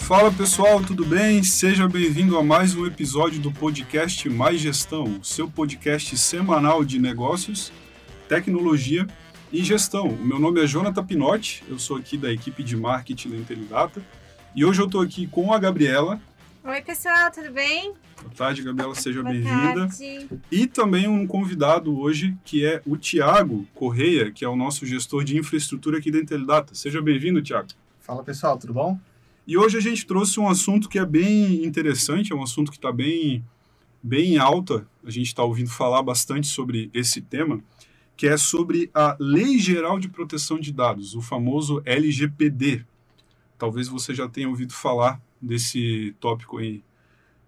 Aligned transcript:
Fala 0.00 0.30
pessoal, 0.30 0.82
tudo 0.82 1.04
bem? 1.04 1.42
Seja 1.42 1.88
bem-vindo 1.88 2.36
a 2.36 2.42
mais 2.42 2.76
um 2.76 2.86
episódio 2.86 3.40
do 3.40 3.50
podcast 3.50 4.28
Mais 4.28 4.60
Gestão, 4.60 5.22
seu 5.22 5.50
podcast 5.50 6.16
semanal 6.18 6.84
de 6.84 6.98
negócios, 6.98 7.72
tecnologia 8.28 9.06
e 9.50 9.64
gestão. 9.64 10.08
O 10.08 10.24
meu 10.24 10.38
nome 10.38 10.62
é 10.62 10.66
Jonathan 10.66 11.04
Pinotti, 11.04 11.64
eu 11.68 11.78
sou 11.78 11.96
aqui 11.96 12.18
da 12.18 12.30
equipe 12.30 12.62
de 12.62 12.76
marketing 12.76 13.30
da 13.30 13.36
Intelidata 13.38 14.02
e 14.54 14.64
hoje 14.64 14.80
eu 14.80 14.86
estou 14.86 15.00
aqui 15.00 15.26
com 15.26 15.52
a 15.52 15.58
Gabriela. 15.58 16.20
Oi 16.66 16.80
pessoal, 16.80 17.30
tudo 17.30 17.50
bem? 17.50 17.92
Boa 18.22 18.34
tarde, 18.34 18.62
Gabriela, 18.62 18.94
seja 18.94 19.22
bem-vinda. 19.22 19.86
E 20.50 20.66
também 20.66 21.06
um 21.06 21.26
convidado 21.26 21.94
hoje 22.00 22.34
que 22.42 22.64
é 22.64 22.80
o 22.86 22.96
Tiago 22.96 23.66
Correia, 23.74 24.32
que 24.32 24.46
é 24.46 24.48
o 24.48 24.56
nosso 24.56 24.86
gestor 24.86 25.24
de 25.24 25.36
infraestrutura 25.36 25.98
aqui 25.98 26.10
da 26.10 26.18
Intelidata. 26.18 26.74
Seja 26.74 27.02
bem-vindo, 27.02 27.42
Tiago. 27.42 27.68
Fala 28.00 28.24
pessoal, 28.24 28.56
tudo 28.56 28.72
bom? 28.72 28.98
E 29.46 29.58
hoje 29.58 29.76
a 29.76 29.80
gente 29.80 30.06
trouxe 30.06 30.40
um 30.40 30.48
assunto 30.48 30.88
que 30.88 30.98
é 30.98 31.04
bem 31.04 31.62
interessante, 31.66 32.32
é 32.32 32.34
um 32.34 32.42
assunto 32.42 32.70
que 32.70 32.78
está 32.78 32.90
bem, 32.90 33.44
bem 34.02 34.38
alta. 34.38 34.86
A 35.04 35.10
gente 35.10 35.26
está 35.26 35.44
ouvindo 35.44 35.68
falar 35.68 36.02
bastante 36.02 36.46
sobre 36.46 36.90
esse 36.94 37.20
tema, 37.20 37.62
que 38.16 38.26
é 38.26 38.38
sobre 38.38 38.90
a 38.94 39.14
Lei 39.20 39.58
Geral 39.58 39.98
de 39.98 40.08
Proteção 40.08 40.58
de 40.58 40.72
Dados, 40.72 41.14
o 41.14 41.20
famoso 41.20 41.82
LGPD. 41.84 42.86
Talvez 43.58 43.86
você 43.86 44.14
já 44.14 44.26
tenha 44.26 44.48
ouvido 44.48 44.72
falar 44.72 45.20
desse 45.44 46.14
tópico 46.20 46.58
aí, 46.58 46.82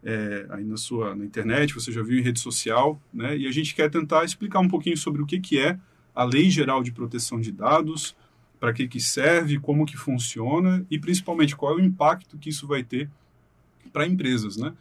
é, 0.03 0.47
aí 0.51 0.65
na 0.65 0.77
sua 0.77 1.15
na 1.15 1.25
internet, 1.25 1.75
você 1.75 1.91
já 1.91 2.03
viu 2.03 2.19
em 2.19 2.23
rede 2.23 2.41
social, 2.41 3.01
né? 3.13 3.37
E 3.37 3.47
a 3.47 3.51
gente 3.51 3.75
quer 3.75 3.91
tentar 3.91 4.25
explicar 4.25 4.61
um 4.61 4.69
pouquinho 4.69 4.97
sobre 4.97 5.23
o 5.23 5.27
que, 5.27 5.41
que 5.41 5.59
é 5.59 5.79
a 6.15 6.25
Lei 6.25 6.49
Geral 6.51 6.83
de 6.83 6.93
Proteção 6.93 7.41
de 7.41 7.53
Dados, 7.53 8.17
para 8.59 8.73
que, 8.73 8.89
que 8.89 9.01
serve, 9.01 9.59
como 9.59 9.85
que 9.85 9.97
funciona 9.97 10.85
e 10.91 10.99
principalmente 10.99 11.55
qual 11.55 11.79
é 11.79 11.83
o 11.83 11.85
impacto 11.85 12.39
que 12.39 12.49
isso 12.49 12.67
vai 12.67 12.83
ter 12.83 13.11
para 13.93 14.07
empresas, 14.07 14.57
né? 14.57 14.73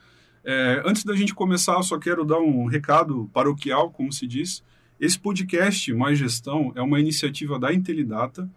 É, 0.44 0.84
antes 0.86 1.04
da 1.04 1.16
gente 1.16 1.34
começar, 1.34 1.82
só 1.82 1.98
quero 1.98 2.24
dar 2.24 2.40
um 2.40 2.66
recado 2.66 3.30
paroquial, 3.34 3.90
como 3.90 4.14
se 4.14 4.28
diz. 4.28 4.64
Esse 5.00 5.20
podcast 5.20 5.92
Mais 5.94 6.20
Gestão 6.20 6.72
é 6.76 6.82
uma 6.82 7.00
iniciativa 7.00 7.58
da 7.58 7.74
Intelidata 7.74 8.50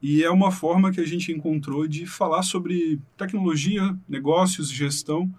e 0.00 0.22
é 0.22 0.30
uma 0.30 0.50
forma 0.50 0.92
que 0.92 1.00
a 1.00 1.06
gente 1.06 1.32
encontrou 1.32 1.86
de 1.88 2.06
falar 2.06 2.42
sobre 2.42 3.00
tecnologia, 3.16 3.96
negócios, 4.08 4.70
gestão 4.70 5.32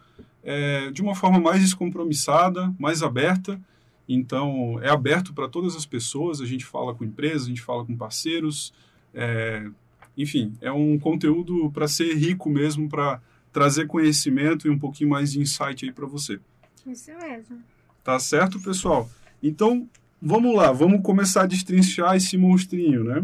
é, 0.43 0.91
de 0.91 1.01
uma 1.01 1.15
forma 1.15 1.39
mais 1.39 1.61
descompromissada, 1.61 2.73
mais 2.77 3.01
aberta. 3.01 3.59
Então, 4.07 4.79
é 4.81 4.89
aberto 4.89 5.33
para 5.33 5.47
todas 5.47 5.75
as 5.75 5.85
pessoas. 5.85 6.41
A 6.41 6.45
gente 6.45 6.65
fala 6.65 6.93
com 6.93 7.03
empresas, 7.03 7.43
a 7.43 7.49
gente 7.49 7.61
fala 7.61 7.85
com 7.85 7.95
parceiros, 7.95 8.73
é, 9.13 9.69
enfim, 10.17 10.53
é 10.61 10.71
um 10.71 10.97
conteúdo 10.97 11.69
para 11.71 11.87
ser 11.87 12.15
rico 12.15 12.49
mesmo, 12.49 12.89
para 12.89 13.21
trazer 13.53 13.87
conhecimento 13.87 14.67
e 14.67 14.69
um 14.69 14.77
pouquinho 14.79 15.09
mais 15.09 15.31
de 15.31 15.39
insight 15.39 15.85
aí 15.85 15.91
para 15.91 16.05
você. 16.05 16.39
Isso 16.85 17.11
mesmo. 17.17 17.59
Tá 18.03 18.19
certo, 18.19 18.59
pessoal? 18.59 19.09
Então, 19.41 19.87
vamos 20.21 20.55
lá, 20.55 20.71
vamos 20.71 21.01
começar 21.01 21.43
a 21.43 21.47
destrinchar 21.47 22.15
esse 22.15 22.37
monstrinho, 22.37 23.03
né? 23.03 23.23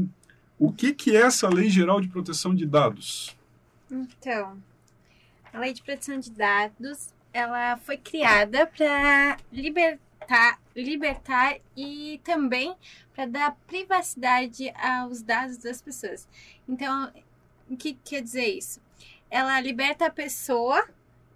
O 0.57 0.71
que, 0.71 0.93
que 0.93 1.15
é 1.15 1.21
essa 1.21 1.49
Lei 1.49 1.69
Geral 1.69 1.99
de 1.99 2.07
Proteção 2.07 2.55
de 2.55 2.65
Dados? 2.65 3.35
Então, 3.91 4.57
a 5.53 5.59
Lei 5.59 5.73
de 5.73 5.83
Proteção 5.83 6.19
de 6.19 6.31
Dados, 6.31 7.13
ela 7.33 7.75
foi 7.77 7.97
criada 7.97 8.65
para 8.65 9.37
libertar, 9.51 10.59
libertar 10.73 11.57
e 11.75 12.21
também 12.23 12.73
para 13.13 13.25
dar 13.25 13.57
privacidade 13.67 14.69
aos 14.71 15.21
dados 15.21 15.57
das 15.57 15.81
pessoas. 15.81 16.27
Então, 16.67 17.11
o 17.69 17.75
que 17.75 17.93
quer 17.93 18.21
dizer 18.21 18.47
isso? 18.47 18.81
Ela 19.29 19.59
liberta 19.59 20.05
a 20.05 20.09
pessoa, 20.09 20.87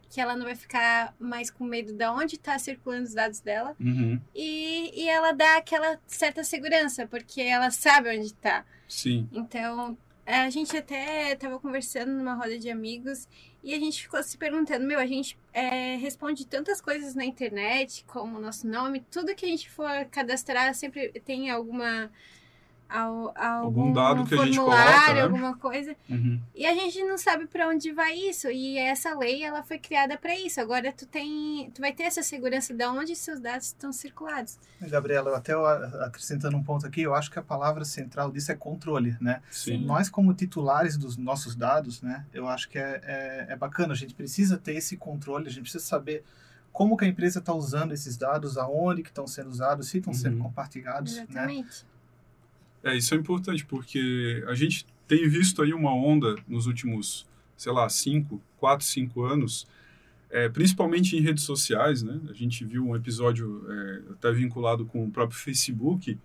que 0.09 0.19
ela 0.19 0.35
não 0.35 0.45
vai 0.45 0.55
ficar 0.55 1.13
mais 1.19 1.51
com 1.51 1.63
medo 1.63 1.93
de 1.93 2.07
onde 2.07 2.35
está 2.35 2.57
circulando 2.57 3.03
os 3.03 3.13
dados 3.13 3.39
dela, 3.39 3.75
uhum. 3.79 4.19
e, 4.33 4.91
e 5.03 5.07
ela 5.07 5.31
dá 5.31 5.57
aquela 5.57 5.99
certa 6.07 6.43
segurança, 6.43 7.07
porque 7.07 7.41
ela 7.41 7.69
sabe 7.69 8.09
onde 8.09 8.25
está. 8.25 8.65
Sim. 8.87 9.29
Então, 9.31 9.97
a 10.25 10.49
gente 10.49 10.75
até 10.75 11.33
estava 11.33 11.59
conversando 11.59 12.11
numa 12.11 12.33
roda 12.33 12.57
de 12.57 12.69
amigos 12.69 13.27
e 13.63 13.73
a 13.73 13.79
gente 13.79 14.01
ficou 14.01 14.21
se 14.23 14.37
perguntando, 14.37 14.85
meu, 14.85 14.99
a 14.99 15.05
gente 15.05 15.37
é, 15.53 15.95
responde 15.95 16.45
tantas 16.45 16.79
coisas 16.79 17.15
na 17.15 17.25
internet, 17.25 18.05
como 18.07 18.37
o 18.37 18.41
nosso 18.41 18.67
nome, 18.67 19.03
tudo 19.11 19.35
que 19.35 19.45
a 19.45 19.49
gente 19.49 19.69
for 19.69 20.05
cadastrar 20.11 20.73
sempre 20.73 21.09
tem 21.25 21.49
alguma 21.49 22.11
ao, 22.89 23.31
algum, 23.37 23.81
algum 23.81 23.93
dado 23.93 24.25
que 24.25 24.33
a 24.33 24.45
gente 24.45 24.57
coloca, 24.57 25.13
né? 25.13 25.21
alguma 25.21 25.55
coisa. 25.55 25.95
Uhum. 26.09 26.41
E 26.55 26.65
a 26.65 26.73
gente 26.73 27.03
não 27.03 27.17
sabe 27.17 27.45
para 27.45 27.67
onde 27.69 27.91
vai 27.91 28.15
isso. 28.15 28.49
E 28.49 28.77
essa 28.77 29.15
lei, 29.15 29.43
ela 29.43 29.61
foi 29.61 29.77
criada 29.77 30.17
para 30.17 30.35
isso. 30.35 30.59
Agora 30.59 30.91
tu 30.91 31.05
tem, 31.05 31.69
tu 31.73 31.81
vai 31.81 31.93
ter 31.93 32.03
essa 32.03 32.23
segurança 32.23 32.73
de 32.73 32.85
onde 32.85 33.15
seus 33.15 33.39
dados 33.39 33.67
estão 33.67 33.93
circulados. 33.93 34.57
Gabriela, 34.81 35.37
até 35.37 35.53
acrescentando 36.03 36.57
um 36.57 36.63
ponto 36.63 36.85
aqui, 36.87 37.01
eu 37.01 37.13
acho 37.13 37.29
que 37.29 37.37
a 37.37 37.43
palavra 37.43 37.85
central 37.85 38.31
disso 38.31 38.51
é 38.51 38.55
controle, 38.55 39.15
né? 39.21 39.41
Sim. 39.51 39.85
Nós 39.85 40.09
como 40.09 40.33
titulares 40.33 40.97
dos 40.97 41.15
nossos 41.15 41.55
dados, 41.55 42.01
né? 42.01 42.25
Eu 42.33 42.47
acho 42.47 42.67
que 42.69 42.79
é, 42.79 43.01
é, 43.03 43.53
é 43.53 43.55
bacana. 43.55 43.93
A 43.93 43.95
gente 43.95 44.15
precisa 44.15 44.57
ter 44.57 44.73
esse 44.73 44.97
controle. 44.97 45.47
A 45.47 45.49
gente 45.51 45.61
precisa 45.61 45.83
saber 45.83 46.23
como 46.71 46.95
que 46.95 47.05
a 47.05 47.07
empresa 47.07 47.39
está 47.39 47.53
usando 47.53 47.91
esses 47.91 48.15
dados, 48.15 48.57
aonde 48.57 49.03
que 49.03 49.09
estão 49.09 49.27
sendo 49.27 49.49
usados, 49.49 49.89
se 49.89 49.97
estão 49.97 50.13
sendo 50.13 50.37
Uhum. 50.37 50.43
compartilhados, 50.43 51.17
né? 51.29 51.65
É, 52.83 52.95
isso 52.95 53.13
é 53.13 53.17
importante, 53.17 53.65
porque 53.65 54.43
a 54.47 54.55
gente 54.55 54.85
tem 55.07 55.27
visto 55.27 55.61
aí 55.61 55.73
uma 55.73 55.93
onda 55.93 56.35
nos 56.47 56.65
últimos, 56.67 57.27
sei 57.57 57.71
lá, 57.71 57.89
5, 57.89 58.41
4, 58.57 58.85
5 58.85 59.23
anos, 59.23 59.67
é, 60.29 60.47
principalmente 60.47 61.17
em 61.17 61.21
redes 61.21 61.43
sociais, 61.43 62.03
né? 62.03 62.19
A 62.29 62.33
gente 62.33 62.63
viu 62.63 62.85
um 62.85 62.95
episódio 62.95 63.65
é, 63.69 64.01
até 64.13 64.31
vinculado 64.31 64.85
com 64.85 65.03
o 65.05 65.11
próprio 65.11 65.37
Facebook, 65.39 66.17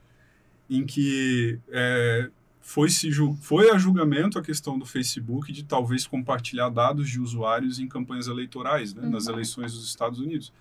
em 0.69 0.85
que 0.85 1.59
é, 1.71 2.31
foi, 2.61 2.89
se 2.91 3.11
foi 3.41 3.71
a 3.71 3.79
julgamento 3.79 4.39
a 4.39 4.43
questão 4.43 4.79
do 4.79 4.87
Facebook 4.87 5.53
de 5.53 5.65
talvez 5.65 6.07
compartilhar 6.07 6.69
dados 6.69 7.09
de 7.11 7.21
usuários 7.21 7.79
em 7.79 7.89
campanhas 7.89 8.27
eleitorais, 8.29 8.95
né? 8.95 9.09
Nas 9.09 9.27
Uhum. 9.27 9.35
eleições 9.35 9.73
dos 9.73 9.87
Estados 9.87 10.19
Unidos. 10.21 10.53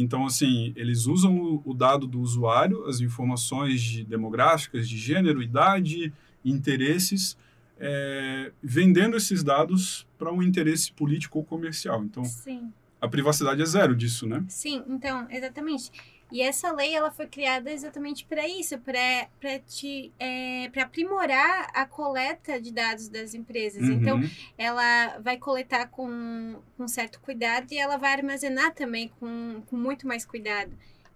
Então, 0.00 0.24
assim, 0.24 0.72
eles 0.76 1.06
usam 1.06 1.62
o, 1.64 1.74
dado 1.74 2.06
do 2.06 2.20
usuário, 2.20 2.86
as 2.86 3.00
informações 3.00 3.82
de 3.82 4.04
demográficas, 4.04 4.88
de 4.88 4.96
gênero, 4.96 5.42
idade, 5.42 6.12
interesses, 6.44 7.36
é, 7.78 8.50
vendendo 8.62 9.16
esses 9.16 9.42
dados 9.42 10.06
para 10.18 10.32
um 10.32 10.42
interesse 10.42 10.92
político 10.92 11.38
ou 11.38 11.44
comercial. 11.44 12.02
Então, 12.02 12.24
Sim. 12.24 12.72
a 13.00 13.08
privacidade 13.08 13.60
é 13.60 13.66
zero 13.66 13.94
disso, 13.94 14.26
né? 14.26 14.42
Sim, 14.48 14.82
então, 14.88 15.26
exatamente. 15.30 15.90
E 16.32 16.40
essa 16.42 16.70
lei 16.72 16.94
ela 16.94 17.10
foi 17.10 17.26
criada 17.26 17.70
exatamente 17.72 18.24
para 18.24 18.46
isso, 18.46 18.78
para 18.78 19.58
te 19.66 20.12
é, 20.18 20.68
para 20.70 20.84
aprimorar 20.84 21.70
a 21.74 21.84
coleta 21.84 22.60
de 22.60 22.72
dados 22.72 23.08
das 23.08 23.34
empresas. 23.34 23.88
Então, 23.88 24.18
Uhum. 24.18 24.30
ela 24.56 25.18
vai 25.18 25.36
coletar 25.36 25.86
com, 25.88 26.60
com 26.76 26.86
certo 26.88 27.20
cuidado 27.20 27.72
e 27.72 27.78
ela 27.78 27.96
vai 27.96 28.12
armazenar 28.12 28.72
também 28.74 29.08
com, 29.20 29.62
com 29.68 29.76
muito 29.76 30.06
mais 30.06 30.24
cuidado. 30.24 30.72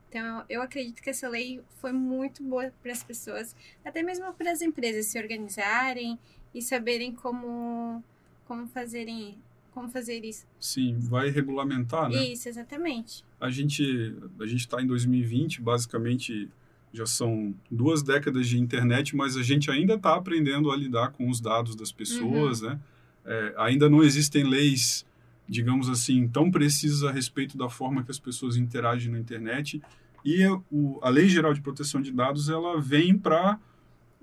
Então, 0.08 0.44
eu 0.48 0.62
acredito 0.62 1.02
que 1.02 1.10
essa 1.10 1.28
lei 1.28 1.60
foi 1.80 1.92
muito 1.92 2.42
boa 2.42 2.72
para 2.82 2.92
as 2.92 3.02
pessoas, 3.02 3.54
até 3.84 4.02
mesmo 4.02 4.32
para 4.34 4.52
as 4.52 4.62
empresas 4.62 5.06
se 5.06 5.18
organizarem 5.18 6.18
e 6.54 6.62
saberem 6.62 7.12
como 7.12 8.02
como 8.46 8.66
fazerem 8.68 9.38
como 9.74 9.88
fazer 9.88 10.24
isso. 10.24 10.46
Sim, 10.60 10.96
vai 10.98 11.28
regulamentar, 11.28 12.08
né? 12.08 12.24
Isso, 12.24 12.48
exatamente. 12.48 13.24
A 13.40 13.50
gente 13.50 14.14
a 14.40 14.46
gente 14.46 14.60
está 14.60 14.80
em 14.80 14.86
2020, 14.86 15.60
basicamente 15.60 16.48
já 16.92 17.04
são 17.04 17.52
duas 17.68 18.04
décadas 18.04 18.46
de 18.46 18.56
internet, 18.56 19.16
mas 19.16 19.36
a 19.36 19.42
gente 19.42 19.68
ainda 19.68 19.94
está 19.94 20.14
aprendendo 20.14 20.70
a 20.70 20.76
lidar 20.76 21.10
com 21.10 21.28
os 21.28 21.40
dados 21.40 21.74
das 21.74 21.90
pessoas, 21.90 22.60
né? 22.60 22.78
É, 23.24 23.54
ainda 23.58 23.88
não 23.90 24.02
existem 24.02 24.44
leis, 24.44 25.04
digamos 25.48 25.88
assim, 25.88 26.28
tão 26.28 26.52
precisas 26.52 27.02
a 27.02 27.10
respeito 27.10 27.58
da 27.58 27.68
forma 27.68 28.04
que 28.04 28.12
as 28.12 28.18
pessoas 28.20 28.56
interagem 28.56 29.10
na 29.10 29.18
internet. 29.18 29.82
E 30.24 30.46
o, 30.70 31.00
a 31.02 31.08
Lei 31.08 31.28
Geral 31.28 31.52
de 31.52 31.60
Proteção 31.60 32.00
de 32.00 32.12
Dados 32.12 32.48
ela 32.48 32.80
vem 32.80 33.18
para 33.18 33.58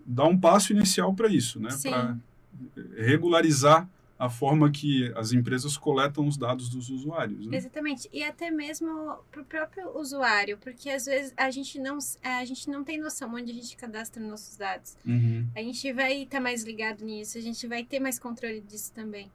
dar 0.05 0.25
um 0.25 0.37
passo 0.37 0.71
inicial 0.71 1.13
para 1.13 1.27
isso, 1.27 1.59
né? 1.59 1.71
Sim. 1.71 1.89
Para 1.89 2.17
regularizar 2.95 3.89
a 4.21 4.29
forma 4.29 4.69
que 4.69 5.11
as 5.15 5.31
empresas 5.31 5.75
coletam 5.75 6.27
os 6.27 6.37
dados 6.37 6.69
dos 6.69 6.91
usuários. 6.91 7.47
Né? 7.47 7.57
Exatamente. 7.57 8.07
E 8.13 8.23
até 8.23 8.51
mesmo 8.51 9.17
para 9.31 9.41
o 9.41 9.45
próprio 9.45 9.97
usuário, 9.97 10.59
porque 10.59 10.91
às 10.91 11.07
vezes 11.07 11.33
a 11.35 11.49
gente 11.49 11.79
não, 11.79 11.97
a 12.21 12.45
gente 12.45 12.69
não 12.69 12.83
tem 12.83 12.99
noção 12.99 13.33
onde 13.33 13.51
a 13.51 13.55
gente 13.55 13.75
cadastra 13.75 14.21
nossos 14.21 14.55
dados. 14.55 14.95
Uhum. 15.03 15.47
A 15.55 15.59
gente 15.63 15.91
vai 15.91 16.21
estar 16.21 16.39
mais 16.39 16.63
ligado 16.63 17.03
nisso, 17.03 17.35
a 17.35 17.41
gente 17.41 17.65
vai 17.65 17.83
ter 17.83 17.99
mais 17.99 18.19
controle 18.19 18.61
disso 18.61 18.91
também. 18.93 19.27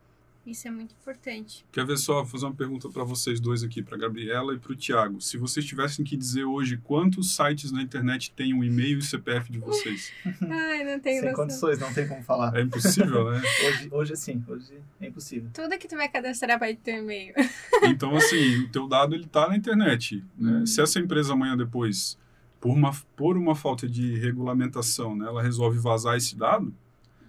Isso 0.46 0.68
é 0.68 0.70
muito 0.70 0.94
importante. 0.94 1.66
Quer 1.72 1.84
ver 1.84 1.96
só 1.96 2.24
fazer 2.24 2.46
uma 2.46 2.54
pergunta 2.54 2.88
para 2.88 3.02
vocês 3.02 3.40
dois 3.40 3.64
aqui, 3.64 3.82
para 3.82 3.98
Gabriela 3.98 4.54
e 4.54 4.58
para 4.58 4.70
o 4.70 4.76
Tiago. 4.76 5.20
Se 5.20 5.36
vocês 5.36 5.66
tivessem 5.66 6.04
que 6.04 6.16
dizer 6.16 6.44
hoje 6.44 6.76
quantos 6.76 7.34
sites 7.34 7.72
na 7.72 7.82
internet 7.82 8.30
têm 8.30 8.54
o 8.54 8.58
um 8.58 8.64
e-mail 8.64 8.92
e 8.92 8.96
o 8.98 9.02
CPF 9.02 9.50
de 9.50 9.58
vocês? 9.58 10.12
Ai, 10.48 10.84
não 10.84 11.00
tenho 11.00 11.20
Sem 11.20 11.30
noção. 11.30 11.34
condições, 11.34 11.78
não 11.80 11.92
tem 11.92 12.06
como 12.06 12.22
falar. 12.22 12.56
É 12.56 12.62
impossível, 12.62 13.30
né? 13.32 13.42
Hoje, 13.66 13.88
hoje 13.90 14.16
sim, 14.16 14.44
hoje 14.46 14.72
é 15.00 15.08
impossível. 15.08 15.50
Tudo 15.52 15.76
que 15.78 15.88
tu 15.88 15.96
vai 15.96 16.08
cadastrar 16.08 16.58
vai 16.58 16.76
ter 16.76 16.98
e-mail. 16.98 17.34
Então, 17.88 18.16
assim, 18.16 18.60
o 18.60 18.68
teu 18.68 18.88
dado 18.88 19.14
ele 19.14 19.26
tá 19.26 19.48
na 19.48 19.56
internet. 19.56 20.24
Né? 20.36 20.58
Hum. 20.58 20.66
Se 20.66 20.80
essa 20.80 20.98
empresa 20.98 21.32
amanhã 21.32 21.56
depois, 21.56 22.18
por 22.60 22.70
uma, 22.70 22.92
por 23.14 23.36
uma 23.36 23.54
falta 23.54 23.88
de 23.88 24.18
regulamentação, 24.18 25.14
né, 25.16 25.26
ela 25.26 25.42
resolve 25.42 25.78
vazar 25.78 26.16
esse 26.16 26.36
dado, 26.36 26.74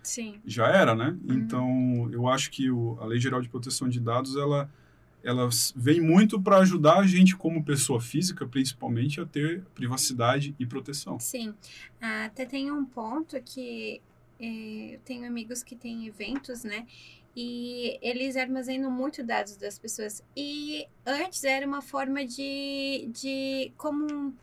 Sim. 0.07 0.39
já 0.45 0.67
era, 0.67 0.95
né? 0.95 1.17
Uhum. 1.27 1.35
Então, 1.35 2.09
eu 2.13 2.27
acho 2.27 2.49
que 2.49 2.71
o, 2.71 2.97
a 3.01 3.05
Lei 3.05 3.19
Geral 3.19 3.41
de 3.41 3.49
Proteção 3.49 3.89
de 3.89 3.99
Dados, 3.99 4.35
ela, 4.37 4.69
ela 5.23 5.49
vem 5.75 5.99
muito 5.99 6.41
para 6.41 6.57
ajudar 6.59 6.99
a 6.99 7.05
gente, 7.05 7.35
como 7.35 7.63
pessoa 7.63 7.99
física, 7.99 8.47
principalmente, 8.47 9.19
a 9.19 9.25
ter 9.25 9.63
privacidade 9.75 10.55
e 10.57 10.65
proteção. 10.65 11.19
Sim. 11.19 11.53
Até 11.99 12.45
tem 12.45 12.71
um 12.71 12.85
ponto 12.85 13.39
que 13.43 14.01
eh, 14.39 14.95
eu 14.95 14.99
tenho 15.03 15.27
amigos 15.27 15.61
que 15.63 15.75
têm 15.75 16.07
eventos, 16.07 16.63
né? 16.63 16.87
E 17.35 17.99
eles 18.01 18.35
armazenam 18.35 18.89
muito 18.89 19.23
dados 19.23 19.57
das 19.57 19.77
pessoas. 19.77 20.23
E 20.35 20.87
antes 21.05 21.43
era 21.43 21.67
uma 21.67 21.81
forma 21.81 22.25
de. 22.25 23.09
de 23.13 23.71
como. 23.77 24.33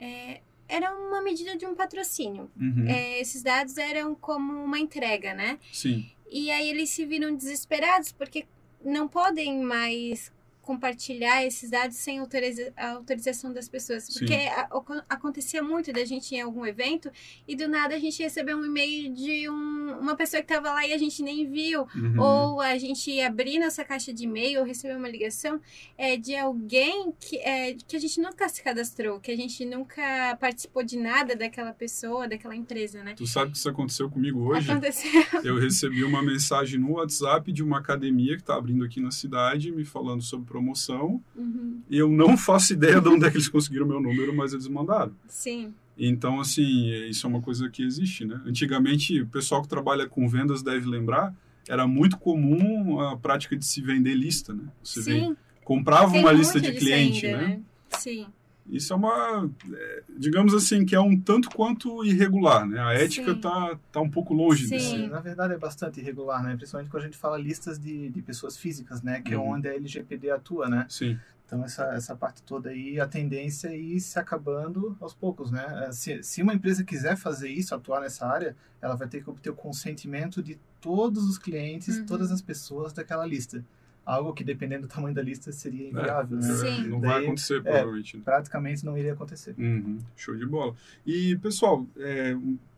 eh, 0.00 0.40
era 0.68 0.92
uma 0.92 1.22
medida 1.22 1.56
de 1.56 1.66
um 1.66 1.74
patrocínio. 1.74 2.50
Uhum. 2.60 2.86
Eh, 2.86 3.20
esses 3.20 3.42
dados 3.42 3.76
eram 3.78 4.14
como 4.14 4.52
uma 4.62 4.78
entrega, 4.78 5.34
né? 5.34 5.58
Sim, 5.72 6.10
E 6.30 6.50
aí 6.50 6.68
eles 6.68 6.90
se 6.90 7.06
viram 7.06 7.34
desesperados 7.34 8.12
porque 8.12 8.46
não 8.84 9.08
podem 9.08 9.60
mais 9.62 10.30
compartilhar 10.72 11.44
esses 11.46 11.70
dados 11.70 11.96
sem 11.96 12.18
autoriza 12.18 12.70
autorização 12.76 13.52
das 13.54 13.68
pessoas. 13.70 14.06
Porque 14.12 14.34
a- 14.34 14.68
acontecia 15.08 15.62
muito 15.62 15.90
da 15.92 16.04
gente 16.04 16.34
em 16.34 16.42
algum 16.42 16.66
evento 16.66 17.10
e 17.46 17.56
do 17.56 17.66
nada 17.66 17.94
a 17.94 17.98
gente 17.98 18.22
recebeu 18.22 18.58
um 18.58 18.64
e-mail 18.66 19.12
de 19.14 19.48
um- 19.48 19.98
uma 19.98 20.14
pessoa 20.14 20.42
que 20.42 20.52
estava 20.52 20.70
lá 20.74 20.86
e 20.86 20.92
a 20.92 20.98
gente 20.98 21.22
nem 21.22 21.50
viu. 21.50 21.86
Uhum. 21.94 22.20
Ou 22.20 22.60
a 22.60 22.76
gente 22.76 23.18
abrir 23.22 23.58
nossa 23.58 23.82
caixa 23.82 24.12
de 24.12 24.24
e-mail 24.24 24.60
ou 24.60 24.66
receber 24.66 24.94
uma 24.96 25.08
ligação 25.08 25.58
é, 25.96 26.16
de 26.18 26.36
alguém 26.36 27.12
que, 27.18 27.38
é, 27.38 27.74
que 27.86 27.96
a 27.96 27.98
gente 27.98 28.20
nunca 28.20 28.46
se 28.50 28.62
cadastrou, 28.62 29.18
que 29.20 29.30
a 29.30 29.36
gente 29.36 29.64
nunca 29.64 30.36
participou 30.38 30.82
de 30.82 30.98
nada 30.98 31.34
daquela 31.34 31.72
pessoa, 31.72 32.28
daquela 32.28 32.54
empresa, 32.54 33.02
né? 33.02 33.14
Tu 33.16 33.26
sabe 33.26 33.52
que 33.52 33.56
isso 33.56 33.68
aconteceu 33.70 34.10
comigo 34.10 34.38
hoje? 34.50 34.70
Aconteceu. 34.70 35.10
Eu 35.42 35.58
recebi 35.58 36.04
uma 36.04 36.22
mensagem 36.22 36.78
no 36.78 36.92
WhatsApp 36.92 37.50
de 37.52 37.62
uma 37.62 37.78
academia 37.78 38.34
que 38.36 38.42
está 38.42 38.54
abrindo 38.56 38.84
aqui 38.84 39.00
na 39.00 39.10
cidade, 39.10 39.72
me 39.72 39.84
falando 39.84 40.22
sobre 40.22 40.46
promoção. 40.58 41.22
Uhum. 41.36 41.80
E 41.88 41.96
eu 41.96 42.08
não 42.08 42.36
faço 42.36 42.72
ideia 42.72 43.00
de 43.00 43.08
onde 43.08 43.24
é 43.24 43.30
que 43.30 43.36
eles 43.36 43.48
conseguiram 43.48 43.86
meu 43.86 44.00
número, 44.00 44.34
mas 44.34 44.52
eles 44.52 44.68
mandaram. 44.68 45.12
Sim. 45.28 45.72
Então, 45.96 46.40
assim, 46.40 46.90
isso 47.08 47.26
é 47.26 47.30
uma 47.30 47.40
coisa 47.40 47.68
que 47.68 47.82
existe, 47.82 48.24
né? 48.24 48.40
Antigamente, 48.46 49.22
o 49.22 49.26
pessoal 49.26 49.62
que 49.62 49.68
trabalha 49.68 50.06
com 50.06 50.28
vendas 50.28 50.62
deve 50.62 50.86
lembrar, 50.86 51.34
era 51.68 51.86
muito 51.86 52.16
comum 52.18 53.00
a 53.00 53.16
prática 53.16 53.56
de 53.56 53.64
se 53.64 53.80
vender 53.80 54.14
lista, 54.14 54.54
né? 54.54 54.64
Você 54.82 55.02
Sim. 55.02 55.36
comprava 55.64 56.12
Tem 56.12 56.20
uma 56.20 56.32
lista 56.32 56.60
de 56.60 56.72
cliente, 56.72 57.26
ainda, 57.26 57.38
né? 57.38 57.60
Sim. 57.90 58.26
Isso 58.70 58.92
é 58.92 58.96
uma, 58.96 59.50
é, 59.72 60.02
digamos 60.18 60.52
assim, 60.54 60.84
que 60.84 60.94
é 60.94 61.00
um 61.00 61.18
tanto 61.18 61.48
quanto 61.50 62.04
irregular, 62.04 62.66
né? 62.66 62.78
A 62.80 62.92
ética 62.92 63.32
Sim. 63.34 63.40
tá, 63.40 63.78
tá 63.90 64.00
um 64.00 64.10
pouco 64.10 64.34
longe 64.34 64.64
Sim. 64.64 64.70
desse. 64.76 65.06
Na 65.08 65.20
verdade 65.20 65.54
é 65.54 65.58
bastante 65.58 66.00
irregular, 66.00 66.42
né? 66.42 66.54
Principalmente 66.56 66.90
quando 66.90 67.02
a 67.02 67.06
gente 67.06 67.16
fala 67.16 67.38
listas 67.38 67.78
de, 67.78 68.10
de 68.10 68.20
pessoas 68.22 68.56
físicas, 68.56 69.02
né? 69.02 69.20
Que 69.22 69.34
Uhum. 69.34 69.42
é 69.42 69.56
onde 69.56 69.68
a 69.68 69.74
LGPD 69.74 70.30
atua, 70.30 70.68
né? 70.68 70.86
Sim, 70.88 71.18
Então 71.46 71.64
essa, 71.64 71.84
essa 71.94 72.14
parte 72.14 72.42
toda 72.42 72.68
aí, 72.68 73.00
a 73.00 73.06
tendência 73.06 73.68
é 73.68 73.76
ir 73.78 74.00
se 74.00 74.18
acabando 74.18 74.94
aos 75.00 75.14
poucos, 75.14 75.50
né? 75.50 75.88
Se, 75.92 76.22
se 76.22 76.42
uma 76.42 76.52
empresa 76.52 76.84
quiser 76.84 77.16
fazer 77.16 77.48
isso, 77.48 77.74
atuar 77.74 78.00
nessa 78.02 78.26
área, 78.26 78.54
ela 78.82 78.94
vai 78.96 79.08
ter 79.08 79.22
que 79.24 79.30
obter 79.30 79.48
o 79.48 79.54
consentimento 79.54 80.42
de 80.42 80.58
todos 80.80 81.24
os 81.24 81.38
clientes, 81.38 81.96
Uhum. 81.98 82.04
todas 82.06 82.30
as 82.30 82.42
pessoas 82.42 82.92
daquela 82.92 83.24
lista. 83.26 83.64
Algo 84.10 84.32
que, 84.32 84.42
dependendo 84.42 84.86
do 84.86 84.88
tamanho 84.88 85.14
da 85.14 85.20
lista, 85.20 85.52
seria 85.52 85.88
inviável, 85.90 86.38
né? 86.38 86.42
Sim. 86.54 86.88
não 86.88 86.98
vai 87.00 87.10
Daí, 87.16 87.24
acontecer, 87.26 87.58
é, 87.58 87.60
provavelmente. 87.60 88.16
né? 88.16 88.22
Praticamente 88.24 88.84
não 88.84 88.96
iria 88.96 89.12
acontecer. 89.12 89.54
Uhum, 89.58 89.98
show 90.16 90.34
de 90.34 90.46
bola. 90.46 90.74
E, 91.06 91.36
pessoal, 91.36 91.86
é, 91.98 92.34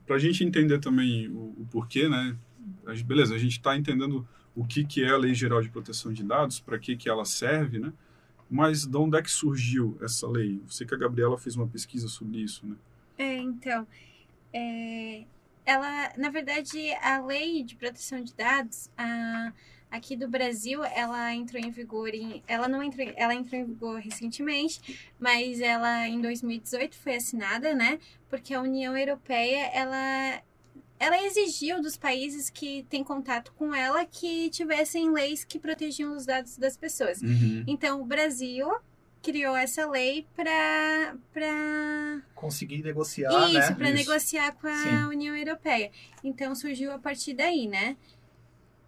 para 0.07 0.17
a 0.17 0.19
gente 0.19 0.43
entender 0.43 0.81
também 0.81 1.29
o, 1.29 1.55
o 1.61 1.69
porquê, 1.71 2.09
né? 2.09 2.37
A 2.85 2.95
gente- 2.95 3.07
beleza, 3.07 3.33
a 3.35 3.39
gente 3.39 3.53
está 3.53 3.77
entendendo 3.77 4.27
o 4.57 4.65
que, 4.65 4.85
que 4.85 5.05
é 5.05 5.11
a 5.11 5.17
Lei 5.17 5.33
Geral 5.33 5.63
de 5.63 5.69
Proteção 5.69 6.13
de 6.13 6.25
Dados, 6.25 6.59
para 6.59 6.77
que, 6.81 6.97
que 6.97 7.09
ela 7.09 7.25
serve, 7.25 7.79
né? 7.79 7.93
Mas 8.51 8.85
de 8.85 8.97
onde 8.97 9.17
é 9.17 9.23
que 9.23 9.31
surgiu 9.31 9.97
essa 10.03 10.27
lei? 10.29 10.61
Eu 10.65 10.69
sei 10.69 10.85
que 10.85 10.95
a 10.95 10.99
Gabriela 10.99 11.39
fez 11.39 11.55
uma 11.55 11.69
pesquisa 11.69 12.09
sobre 12.09 12.39
isso, 12.39 12.67
né? 12.67 12.75
É, 13.17 13.37
então, 13.37 13.87
é, 14.53 15.23
ela, 15.65 16.13
na 16.19 16.31
verdade, 16.31 16.93
a 17.01 17.25
lei 17.25 17.63
de 17.63 17.77
proteção 17.77 18.21
de 18.21 18.35
dados, 18.35 18.91
a, 18.99 19.53
aqui 19.91 20.17
do 20.17 20.29
Brasil, 20.29 20.85
ela 20.85 21.35
entrou 21.35 21.63
em 21.63 21.71
vigor 21.71 22.15
em, 22.15 22.43
ela 22.47 22.69
não 22.69 22.83
entrou, 22.83 23.07
ela 23.17 23.35
entrou 23.35 23.61
em 23.61 23.65
vigor 23.65 23.99
recentemente, 24.01 25.11
mas 25.19 25.61
ela 25.61 26.07
em 26.07 26.21
2018 26.21 26.97
foi 26.97 27.17
assinada, 27.17 27.75
né? 27.75 27.99
Porque 28.29 28.55
a 28.55 28.61
União 28.61 28.97
Europeia, 28.97 29.67
ela 29.75 30.43
ela 30.99 31.25
exigiu 31.25 31.81
dos 31.81 31.97
países 31.97 32.51
que 32.51 32.85
têm 32.91 33.03
contato 33.03 33.55
com 33.57 33.75
ela 33.75 34.05
que 34.05 34.51
tivessem 34.51 35.11
leis 35.11 35.45
que 35.45 35.59
protegiam 35.59 36.15
os 36.15 36.27
dados 36.27 36.59
das 36.59 36.77
pessoas. 36.77 37.23
Então, 37.67 38.03
o 38.03 38.05
Brasil 38.05 38.69
criou 39.23 39.57
essa 39.57 39.89
lei 39.89 40.27
para 40.35 41.17
para 41.33 42.23
Conseguir 42.35 42.83
negociar, 42.83 43.49
isso, 43.49 43.71
né? 43.71 43.75
para 43.75 43.91
negociar 43.91 44.53
com 44.53 44.67
a 44.67 44.77
Sim. 44.77 45.05
União 45.09 45.37
Europeia. 45.37 45.91
Então 46.25 46.55
surgiu 46.55 46.93
a 46.93 46.99
partir 46.99 47.35
daí, 47.35 47.67
né? 47.69 47.97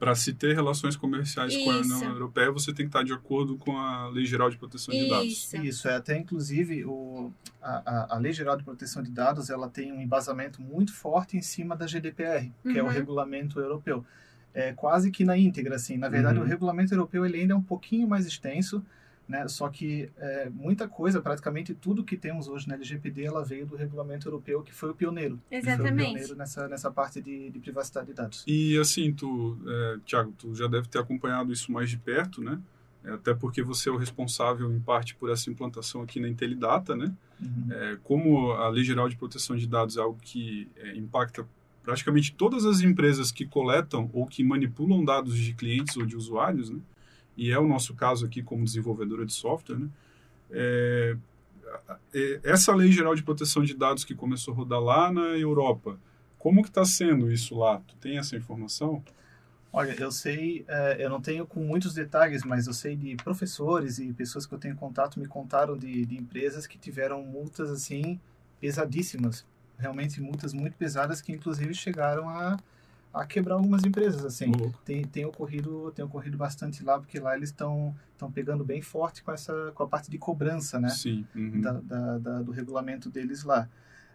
Para 0.02 0.16
se 0.16 0.32
ter 0.32 0.52
relações 0.52 0.96
comerciais 0.96 1.56
com 1.56 1.70
a 1.70 1.78
Isso. 1.78 1.94
União 1.94 2.10
Europeia, 2.10 2.50
você 2.50 2.72
tem 2.74 2.86
que 2.86 2.88
estar 2.88 3.04
de 3.04 3.12
acordo 3.12 3.56
com 3.56 3.78
a 3.78 4.08
Lei 4.08 4.26
Geral 4.26 4.50
de 4.50 4.58
Proteção 4.58 4.92
de 4.92 5.08
Dados. 5.08 5.26
Isso. 5.28 5.56
Isso, 5.58 5.86
é 5.86 5.94
até 5.94 6.18
inclusive 6.18 6.84
o, 6.84 7.32
a, 7.62 8.16
a, 8.16 8.18
Lei 8.18 8.32
Geral 8.32 8.56
de 8.56 8.64
Proteção 8.64 9.00
de 9.00 9.12
Dados 9.12 9.48
ela 9.48 9.68
tem 9.68 9.92
um 9.92 10.00
embasamento 10.02 10.60
muito 10.60 10.92
forte 10.92 11.36
em 11.36 11.40
cima 11.40 11.76
da 11.76 11.86
GDPR, 11.86 12.50
que 12.64 12.76
é 12.76 12.82
o 12.82 12.86
Uhum. 12.86 12.90
regulamento 12.90 13.60
europeu. 13.60 14.04
É 14.52 14.72
quase 14.72 15.12
que 15.12 15.24
na 15.24 15.38
íntegra, 15.38 15.76
assim. 15.76 15.96
Na 15.96 16.08
verdade, 16.08 16.40
Uhum. 16.40 16.46
o 16.46 16.48
regulamento 16.48 16.92
europeu 16.92 17.24
ele 17.24 17.38
ainda 17.38 17.54
é 17.54 17.56
um 17.56 17.62
pouquinho 17.62 18.08
mais 18.08 18.26
extenso, 18.26 18.84
né? 19.28 19.46
Só 19.48 19.68
que 19.68 20.10
é, 20.18 20.50
muita 20.50 20.88
coisa, 20.88 21.20
praticamente 21.20 21.74
tudo 21.74 22.04
que 22.04 22.16
temos 22.16 22.48
hoje 22.48 22.68
na 22.68 22.74
LGPD, 22.74 23.24
ela 23.24 23.44
veio 23.44 23.66
do 23.66 23.76
regulamento 23.76 24.28
europeu, 24.28 24.62
que 24.62 24.74
foi 24.74 24.90
o 24.90 24.94
pioneiro. 24.94 25.40
Foi 25.48 25.58
o 25.58 25.60
Exatamente. 25.60 26.10
pioneiro 26.10 26.36
nessa, 26.36 26.68
nessa 26.68 26.90
parte 26.90 27.20
de, 27.20 27.50
de 27.50 27.58
privacidade 27.58 28.08
de 28.08 28.14
dados. 28.14 28.44
E 28.46 28.78
assim, 28.78 29.12
tu, 29.12 29.58
é, 29.66 29.98
Tiago, 30.04 30.32
tu 30.38 30.54
já 30.54 30.66
deve 30.66 30.88
ter 30.88 30.98
acompanhado 30.98 31.52
isso 31.52 31.70
mais 31.72 31.88
de 31.88 31.98
perto, 31.98 32.42
né? 32.42 32.58
É, 33.04 33.10
Até 33.12 33.34
porque 33.34 33.62
você 33.62 33.88
é 33.88 33.92
o 33.92 33.96
responsável, 33.96 34.70
em 34.72 34.80
parte, 34.80 35.14
por 35.14 35.30
essa 35.30 35.50
implantação 35.50 36.02
aqui 36.02 36.20
na 36.20 36.28
Intelidata, 36.28 36.94
né? 36.94 37.12
Uhum. 37.40 37.72
É, 37.72 37.98
como 38.02 38.52
a 38.52 38.68
Lei 38.68 38.84
Geral 38.84 39.08
de 39.08 39.16
Proteção 39.16 39.56
de 39.56 39.66
Dados 39.66 39.96
é 39.96 40.00
algo 40.00 40.18
que 40.20 40.68
é, 40.76 40.96
impacta 40.96 41.46
praticamente 41.82 42.32
todas 42.32 42.64
as 42.64 42.80
empresas 42.80 43.32
que 43.32 43.44
coletam 43.44 44.08
ou 44.12 44.24
que 44.26 44.44
manipulam 44.44 45.04
dados 45.04 45.36
de 45.36 45.52
clientes 45.52 45.96
ou 45.96 46.06
de 46.06 46.16
usuários, 46.16 46.70
né? 46.70 46.78
E 47.36 47.50
é 47.50 47.58
o 47.58 47.66
nosso 47.66 47.94
caso 47.94 48.26
aqui 48.26 48.42
como 48.42 48.64
desenvolvedora 48.64 49.24
de 49.24 49.32
software, 49.32 49.78
né? 49.78 49.88
É, 50.50 51.16
é, 52.12 52.40
essa 52.44 52.74
Lei 52.74 52.92
Geral 52.92 53.14
de 53.14 53.22
Proteção 53.22 53.64
de 53.64 53.74
Dados 53.74 54.04
que 54.04 54.14
começou 54.14 54.52
a 54.52 54.56
rodar 54.56 54.80
lá 54.80 55.10
na 55.10 55.28
Europa, 55.38 55.98
como 56.38 56.62
que 56.62 56.68
está 56.68 56.84
sendo 56.84 57.30
isso 57.30 57.56
lá? 57.56 57.80
Tu 57.86 57.96
tem 57.96 58.18
essa 58.18 58.36
informação? 58.36 59.02
Olha, 59.72 59.94
eu 59.98 60.12
sei, 60.12 60.66
eh, 60.68 60.96
eu 60.98 61.08
não 61.08 61.20
tenho 61.20 61.46
com 61.46 61.60
muitos 61.60 61.94
detalhes, 61.94 62.44
mas 62.44 62.66
eu 62.66 62.74
sei 62.74 62.94
de 62.94 63.16
professores 63.16 63.98
e 63.98 64.12
pessoas 64.12 64.44
que 64.44 64.52
eu 64.52 64.58
tenho 64.58 64.76
contato 64.76 65.18
me 65.18 65.26
contaram 65.26 65.78
de, 65.78 66.04
de 66.04 66.16
empresas 66.18 66.66
que 66.66 66.76
tiveram 66.76 67.22
multas 67.22 67.70
assim 67.70 68.20
pesadíssimas, 68.60 69.46
realmente 69.78 70.20
multas 70.20 70.52
muito 70.52 70.76
pesadas 70.76 71.22
que 71.22 71.32
inclusive 71.32 71.72
chegaram 71.74 72.28
a, 72.28 72.58
a 73.12 73.24
quebrar 73.26 73.54
algumas 73.54 73.84
empresas 73.84 74.24
assim. 74.24 74.46
Louco. 74.46 74.80
Tem, 74.84 75.04
tem 75.04 75.24
ocorrido 75.24 75.90
tem 75.92 76.04
ocorrido 76.04 76.36
bastante 76.36 76.82
lá 76.82 76.98
porque 76.98 77.18
lá 77.20 77.36
eles 77.36 77.50
estão 77.50 77.94
estão 78.12 78.30
pegando 78.30 78.64
bem 78.64 78.80
forte 78.80 79.22
com 79.22 79.32
essa 79.32 79.72
com 79.74 79.82
a 79.82 79.88
parte 79.88 80.10
de 80.10 80.18
cobrança, 80.18 80.80
né? 80.80 80.88
Sim. 80.88 81.26
uhum. 81.34 81.60
da, 81.60 81.72
da- 81.72 82.18
da- 82.18 82.42
do 82.42 82.52
regulamento 82.52 83.10
deles 83.10 83.44
lá. 83.44 83.68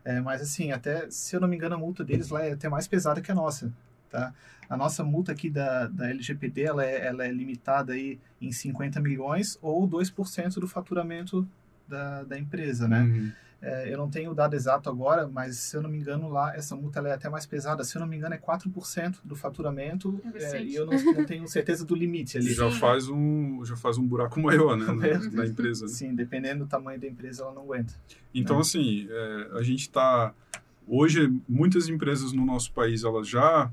É, 0.03 0.21
mas 0.21 0.41
assim, 0.41 0.71
até 0.71 1.09
se 1.11 1.35
eu 1.35 1.39
não 1.41 1.47
me 1.47 1.55
engano, 1.57 1.75
a 1.75 1.77
multa 1.77 2.03
deles 2.03 2.29
lá 2.29 2.43
é 2.43 2.53
até 2.53 2.69
mais 2.69 2.87
pesada 2.87 3.19
que 3.21 3.31
a 3.31 3.35
nossa, 3.35 3.71
tá? 4.09 4.33
A 4.69 4.75
nossa 4.77 5.03
multa 5.03 5.31
aqui 5.33 5.49
da, 5.49 5.87
da 5.87 6.09
LGPD, 6.09 6.61
ela 6.63 6.85
é, 6.85 7.05
ela 7.07 7.25
é 7.25 7.31
limitada 7.31 7.93
aí 7.93 8.19
em 8.41 8.51
50 8.51 8.99
milhões 9.01 9.57
ou 9.61 9.85
2% 9.87 10.59
do 10.59 10.67
faturamento 10.67 11.47
da, 11.87 12.23
da 12.23 12.37
empresa, 12.39 12.87
né? 12.87 13.01
Uhum. 13.01 13.31
É, 13.59 13.91
eu 13.91 13.97
não 13.97 14.07
tenho 14.07 14.31
o 14.31 14.35
dado 14.35 14.55
exato 14.55 14.87
agora, 14.87 15.27
mas 15.27 15.57
se 15.57 15.75
eu 15.75 15.81
não 15.81 15.89
me 15.89 15.97
engano 15.97 16.29
lá, 16.29 16.55
essa 16.55 16.75
multa 16.75 16.99
é 16.99 17.13
até 17.13 17.27
mais 17.27 17.45
pesada. 17.45 17.83
Se 17.83 17.97
eu 17.97 17.99
não 17.99 18.07
me 18.07 18.15
engano, 18.15 18.35
é 18.35 18.37
4% 18.37 19.15
do 19.23 19.35
faturamento 19.35 20.21
É 20.35 20.57
é, 20.57 20.63
e 20.63 20.75
eu 20.75 20.85
não, 20.85 20.93
não 21.13 21.25
tenho 21.25 21.47
certeza 21.47 21.83
do 21.83 21.95
limite 21.95 22.37
ali. 22.37 22.53
Já 22.53 22.69
Sim. 22.69 22.77
faz 22.79 23.09
um 23.09 23.65
já 23.65 23.75
faz 23.75 23.97
um 23.97 24.05
buraco 24.05 24.39
maior, 24.39 24.77
né, 24.77 24.85
na, 24.85 24.93
na 25.31 25.45
empresa. 25.47 25.85
né? 25.85 25.91
Sim, 25.91 26.13
dependendo 26.13 26.65
do 26.65 26.69
tamanho 26.69 26.99
da 26.99 27.07
empresa, 27.07 27.43
ela 27.43 27.53
não 27.53 27.63
aguenta. 27.63 27.93
Então, 28.33 28.57
É. 28.57 28.61
assim, 28.61 29.07
é, 29.09 29.49
a 29.53 29.63
gente 29.63 29.81
está 29.81 30.33
hoje 30.87 31.33
muitas 31.49 31.89
empresas 31.89 32.31
no 32.31 32.45
nosso 32.45 32.71
país 32.71 33.03
elas 33.03 33.27
já 33.27 33.71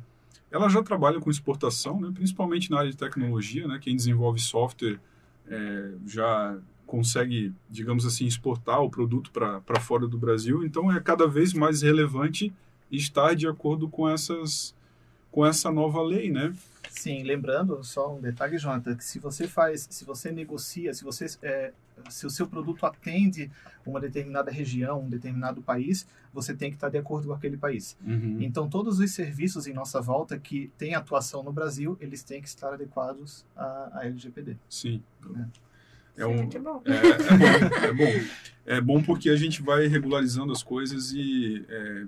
elas 0.51 0.73
já 0.73 0.83
trabalham 0.83 1.21
com 1.21 1.31
exportação, 1.31 2.01
né? 2.01 2.11
principalmente 2.15 2.71
na 2.71 2.79
área 2.79 2.91
de 2.91 2.97
tecnologia, 2.97 3.67
né? 3.67 3.79
Quem 3.83 3.95
desenvolve 3.97 4.41
software 4.41 4.99
é, 5.49 5.91
já 6.07 6.57
consegue, 6.87 7.53
digamos 7.69 8.07
assim, 8.07 8.27
exportar 8.27 8.81
o 8.83 8.91
produto 8.91 9.31
para 9.31 9.81
fora 9.81 10.07
do 10.07 10.19
Brasil. 10.19 10.65
Então, 10.65 10.93
é 10.93 11.01
cada 11.01 11.27
vez 11.27 11.53
mais 11.53 11.83
relevante 11.83 12.53
estar 12.91 13.35
de 13.35 13.47
acordo 13.47 13.89
com 13.89 14.09
essas 14.09 14.75
com 15.31 15.45
essa 15.45 15.69
nova 15.69 16.01
lei, 16.01 16.31
né? 16.31 16.55
Sim, 16.89 17.25
lembrando 17.25 17.83
só 17.83 18.15
um 18.15 18.21
detalhe, 18.21 18.57
Jonathan, 18.57 18.95
que 18.95 19.05
se 19.05 19.19
você 19.19 19.49
faz, 19.49 19.89
se 19.91 20.05
você 20.05 20.31
negocia, 20.31 20.95
se 20.95 21.03
você 21.03 21.27
é, 21.43 21.73
se 22.09 22.25
o 22.25 22.31
seu 22.31 22.47
produto 22.47 22.87
atende 22.87 23.51
uma 23.85 24.01
determinada 24.01 24.51
região, 24.51 25.03
um 25.03 25.09
determinado 25.09 25.61
país, 25.61 26.07
você 26.33 26.55
tem 26.55 26.71
que 26.71 26.77
estar 26.77 26.89
de 26.89 26.99
acordo 26.99 27.29
com 27.29 27.35
aquele 27.35 27.57
país. 27.57 27.97
Uhum. 28.07 28.39
Então, 28.41 28.69
todos 28.69 29.01
os 29.01 29.11
serviços 29.13 29.67
em 29.67 29.73
nossa 29.73 30.01
volta 30.01 30.39
que 30.39 30.71
têm 30.79 30.95
atuação 30.95 31.43
no 31.43 31.53
Brasil, 31.53 31.97
eles 32.01 32.23
têm 32.23 32.41
que 32.41 32.49
estar 32.49 32.73
adequados 32.73 33.45
à, 33.57 33.91
à 33.93 34.07
LGPD. 34.07 34.57
Sim. 34.69 35.03
Isso 35.21 35.74
É 36.17 36.27
um, 36.27 36.47
bom. 36.49 36.83
É, 36.85 36.97
é 36.97 37.37
bom, 37.39 37.77
é 37.77 37.93
bom. 37.93 38.27
É 38.67 38.81
bom 38.81 39.03
porque 39.03 39.29
a 39.29 39.37
gente 39.37 39.63
vai 39.63 39.87
regularizando 39.87 40.53
as 40.53 40.63
coisas 40.63 41.13
e, 41.13 41.65
é, 41.69 42.05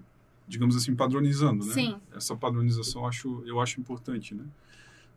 digamos 0.48 0.76
assim, 0.76 0.94
padronizando, 0.94 1.66
né? 1.66 1.72
Sim. 1.72 1.96
Essa 2.14 2.34
padronização 2.36 3.02
eu 3.02 3.08
acho, 3.08 3.42
eu 3.46 3.60
acho 3.60 3.80
importante, 3.80 4.34
né? 4.34 4.44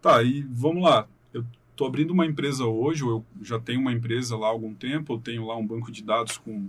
Tá, 0.02 0.22
e 0.24 0.42
vamos 0.50 0.84
lá. 0.84 1.08
Eu 1.34 1.46
tô 1.76 1.86
abrindo 1.86 2.12
uma 2.12 2.26
empresa 2.26 2.66
hoje, 2.66 3.04
ou 3.04 3.10
eu 3.12 3.46
já 3.46 3.60
tenho 3.60 3.80
uma 3.80 3.94
empresa 3.94 4.36
lá 4.36 4.48
há 4.48 4.50
algum 4.50 4.74
tempo, 4.74 5.14
eu 5.14 5.20
tenho 5.20 5.46
lá 5.46 5.56
um 5.56 5.66
banco 5.66 5.92
de 5.92 6.04
dados 6.04 6.38
com 6.38 6.68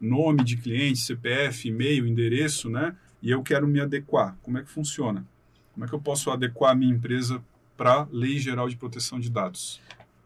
nome 0.00 0.44
de 0.44 0.56
cliente, 0.56 1.00
CPF, 1.00 1.68
e-mail, 1.68 2.06
endereço, 2.06 2.68
né? 2.68 2.94
E 3.22 3.30
eu 3.30 3.42
quero 3.42 3.66
me 3.66 3.80
adequar. 3.80 4.36
Como 4.42 4.58
é 4.58 4.62
que 4.62 4.70
funciona? 4.70 5.26
Como 5.72 5.84
é 5.84 5.88
que 5.88 5.94
eu 5.94 6.00
posso 6.00 6.30
adequar 6.30 6.72
a 6.72 6.74
minha 6.74 6.94
empresa 6.94 7.42
para 7.76 8.02
a 8.02 8.08
Lei 8.12 8.38
Geral 8.38 8.68
de 8.68 8.76
Proteção 8.76 9.18
de 9.18 9.30
Dados? 9.30 9.80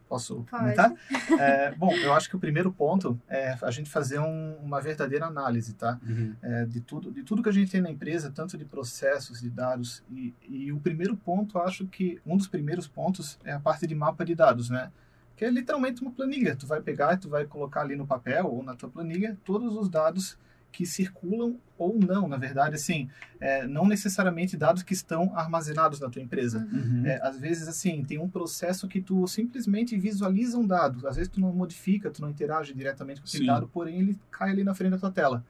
Posso 0.09 0.37
Pode. 0.37 0.51
comentar? 0.51 0.95
É, 1.39 1.71
bom, 1.75 1.93
eu 1.97 2.15
acho 2.15 2.29
que 2.31 2.37
o 2.37 2.39
primeiro 2.39 2.73
ponto 2.73 3.21
é 3.29 3.57
a 3.61 3.71
gente 3.71 3.91
fazer 3.91 4.19
um- 4.19 4.57
uma 4.63 4.81
verdadeira 4.81 5.27
análise, 5.27 5.75
tá? 5.75 5.99
é, 6.43 6.65
de 6.65 6.81
tudo 6.81 7.11
de 7.13 7.23
tudo 7.23 7.43
que 7.43 7.49
a 7.49 7.53
gente 7.53 7.71
tem 7.71 7.81
na 7.81 7.91
empresa, 7.91 8.31
tanto 8.31 8.57
de 8.57 8.65
processos, 8.65 9.41
de 9.41 9.51
dados 9.51 10.03
e, 10.11 10.35
e 10.49 10.73
o 10.73 10.81
primeiro 10.81 11.17
ponto, 11.17 11.59
acho 11.59 11.87
que 11.87 12.19
um 12.25 12.37
dos 12.37 12.47
primeiros 12.49 12.87
pontos 12.89 13.39
é 13.45 13.53
a 13.53 13.61
parte 13.61 13.87
de 13.87 13.95
mapa 13.95 14.25
de 14.25 14.35
dados, 14.35 14.71
né? 14.71 14.91
Que 15.37 15.45
é 15.45 15.51
literalmente 15.51 16.01
uma 16.03 16.11
planilha. 16.11 16.57
Tu 16.57 16.67
vai 16.67 16.81
pegar 16.81 17.15
e 17.15 17.19
tu 17.19 17.29
vai 17.29 17.45
colocar 17.45 17.83
ali 17.83 17.95
no 17.95 18.07
papel 18.07 18.47
ou 18.47 18.63
na 18.63 18.75
tua 18.75 18.89
planilha 18.89 19.37
todos 19.45 19.77
os 19.77 19.89
dados 19.89 20.39
que 20.71 20.87
circulam 20.87 21.59
ou 21.77 21.99
não, 21.99 22.29
na 22.29 22.37
verdade, 22.37 22.75
assim, 22.75 23.09
é, 23.41 23.67
não 23.67 23.87
necessariamente 23.87 24.57
dados 24.57 24.83
que 24.83 24.93
estão 24.93 25.35
armazenados 25.37 26.01
na 26.01 26.11
tua 26.11 26.21
empresa. 26.21 26.67
Uhum. 26.73 27.07
É, 27.07 27.21
às 27.23 27.39
vezes, 27.39 27.69
assim, 27.69 28.05
tem 28.05 28.19
um 28.19 28.29
processo 28.29 28.89
que 28.89 29.01
tu 29.01 29.27
simplesmente 29.27 29.97
visualiza 29.97 30.59
um 30.59 30.67
dado. 30.67 31.07
Às 31.07 31.17
vezes 31.17 31.31
tu 31.31 31.41
não 31.41 31.53
modifica, 31.53 32.11
tu 32.11 32.21
não 32.21 32.31
interage 32.31 32.75
diretamente 32.75 33.21
com 33.21 33.27
Sim. 33.27 33.47
dado, 33.47 33.69
porém 33.69 34.01
ele 34.01 34.19
cai 34.31 34.51
ali 34.51 34.65
na 34.65 34.75
frente 34.75 34.93
da 34.93 34.99
tua 34.99 35.11
tela. 35.11 35.45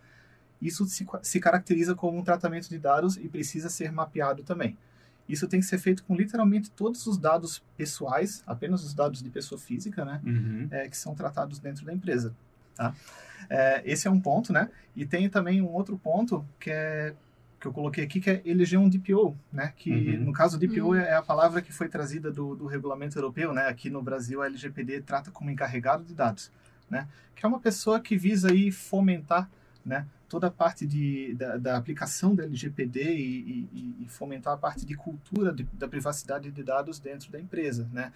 Isso 0.61 0.85
se, 0.87 1.07
se 1.23 1.41
caracteriza 1.41 1.95
como 1.95 2.19
um 2.19 2.23
tratamento 2.23 2.69
de 2.69 2.79
dados 2.79 3.17
e 3.17 3.29
precisa 3.29 3.69
ser 3.69 3.93
mapeado 3.93 4.43
também. 4.43 4.77
Isso 5.29 5.47
tem 5.47 5.61
que 5.61 5.67
ser 5.67 5.79
feito 5.79 6.03
com 6.05 6.15
literalmente 6.17 6.71
todos 6.71 7.07
os 7.07 7.19
dados 7.19 7.63
pessoais, 7.77 8.43
apenas 8.47 8.83
os 8.83 8.95
dados 8.95 9.23
de 9.23 9.29
pessoa 9.29 9.61
física, 9.61 10.05
né? 10.05 10.21
Uhum. 10.25 10.69
é, 10.71 10.89
que 10.89 10.97
são 10.97 11.15
tratados 11.15 11.59
dentro 11.59 11.85
da 11.85 11.93
empresa. 11.93 12.35
Tá? 12.79 12.95
É, 13.51 13.83
esse 13.85 14.07
é 14.07 14.11
um 14.11 14.21
ponto, 14.21 14.53
né? 14.53 14.71
E 14.95 15.05
tem 15.05 15.29
também 15.29 15.61
um 15.61 15.67
outro 15.69 15.99
ponto 15.99 16.45
que 16.61 16.71
é 16.71 17.15
que 17.61 17.67
eu 17.67 17.73
coloquei 17.73 18.05
aqui 18.05 18.21
que 18.21 18.31
é 18.31 18.41
eleger 18.45 18.79
um 18.79 18.89
DPO, 18.89 19.37
né? 19.53 19.73
Que 19.77 19.91
Uhum. 19.91 20.27
no 20.27 20.33
caso 20.33 20.57
DPO 20.57 20.91
Uhum. 20.91 20.95
é 20.95 21.15
a 21.15 21.23
palavra 21.23 21.61
que 21.61 21.73
foi 21.73 21.89
trazida 21.89 22.31
do, 22.31 22.55
do 22.55 22.67
regulamento 22.67 23.19
europeu, 23.19 23.53
né? 23.53 23.67
Aqui 23.67 23.91
no 23.91 24.01
Brasil 24.01 24.41
a 24.41 24.47
LGPD 24.47 25.01
trata 25.01 25.33
como 25.33 25.51
encarregado 25.51 26.05
de 26.05 26.15
dados, 26.15 26.53
né? 26.89 27.09
Que 27.35 27.45
é 27.45 27.49
uma 27.49 27.59
pessoa 27.59 27.99
que 27.99 28.17
visa 28.17 28.53
aí 28.53 28.71
fomentar, 28.71 29.51
né? 29.85 30.07
Toda 30.29 30.47
a 30.47 30.51
parte 30.53 30.87
de, 30.87 31.35
da, 31.35 31.57
da 31.57 31.77
aplicação 31.77 32.33
da 32.33 32.45
LGPD 32.45 33.03
e, 33.17 33.69
e- 33.73 33.97
e 34.05 34.09
fomentar 34.09 34.55
a 34.55 34.57
parte 34.57 34.87
de 34.87 34.95
cultura 34.95 35.53
de- 35.53 35.67
da 35.73 35.89
privacidade 35.89 36.53
de 36.53 36.63
dados 36.63 37.01
dentro 37.01 37.29
da 37.33 37.41
empresa, 37.41 37.89
né? 37.93 38.13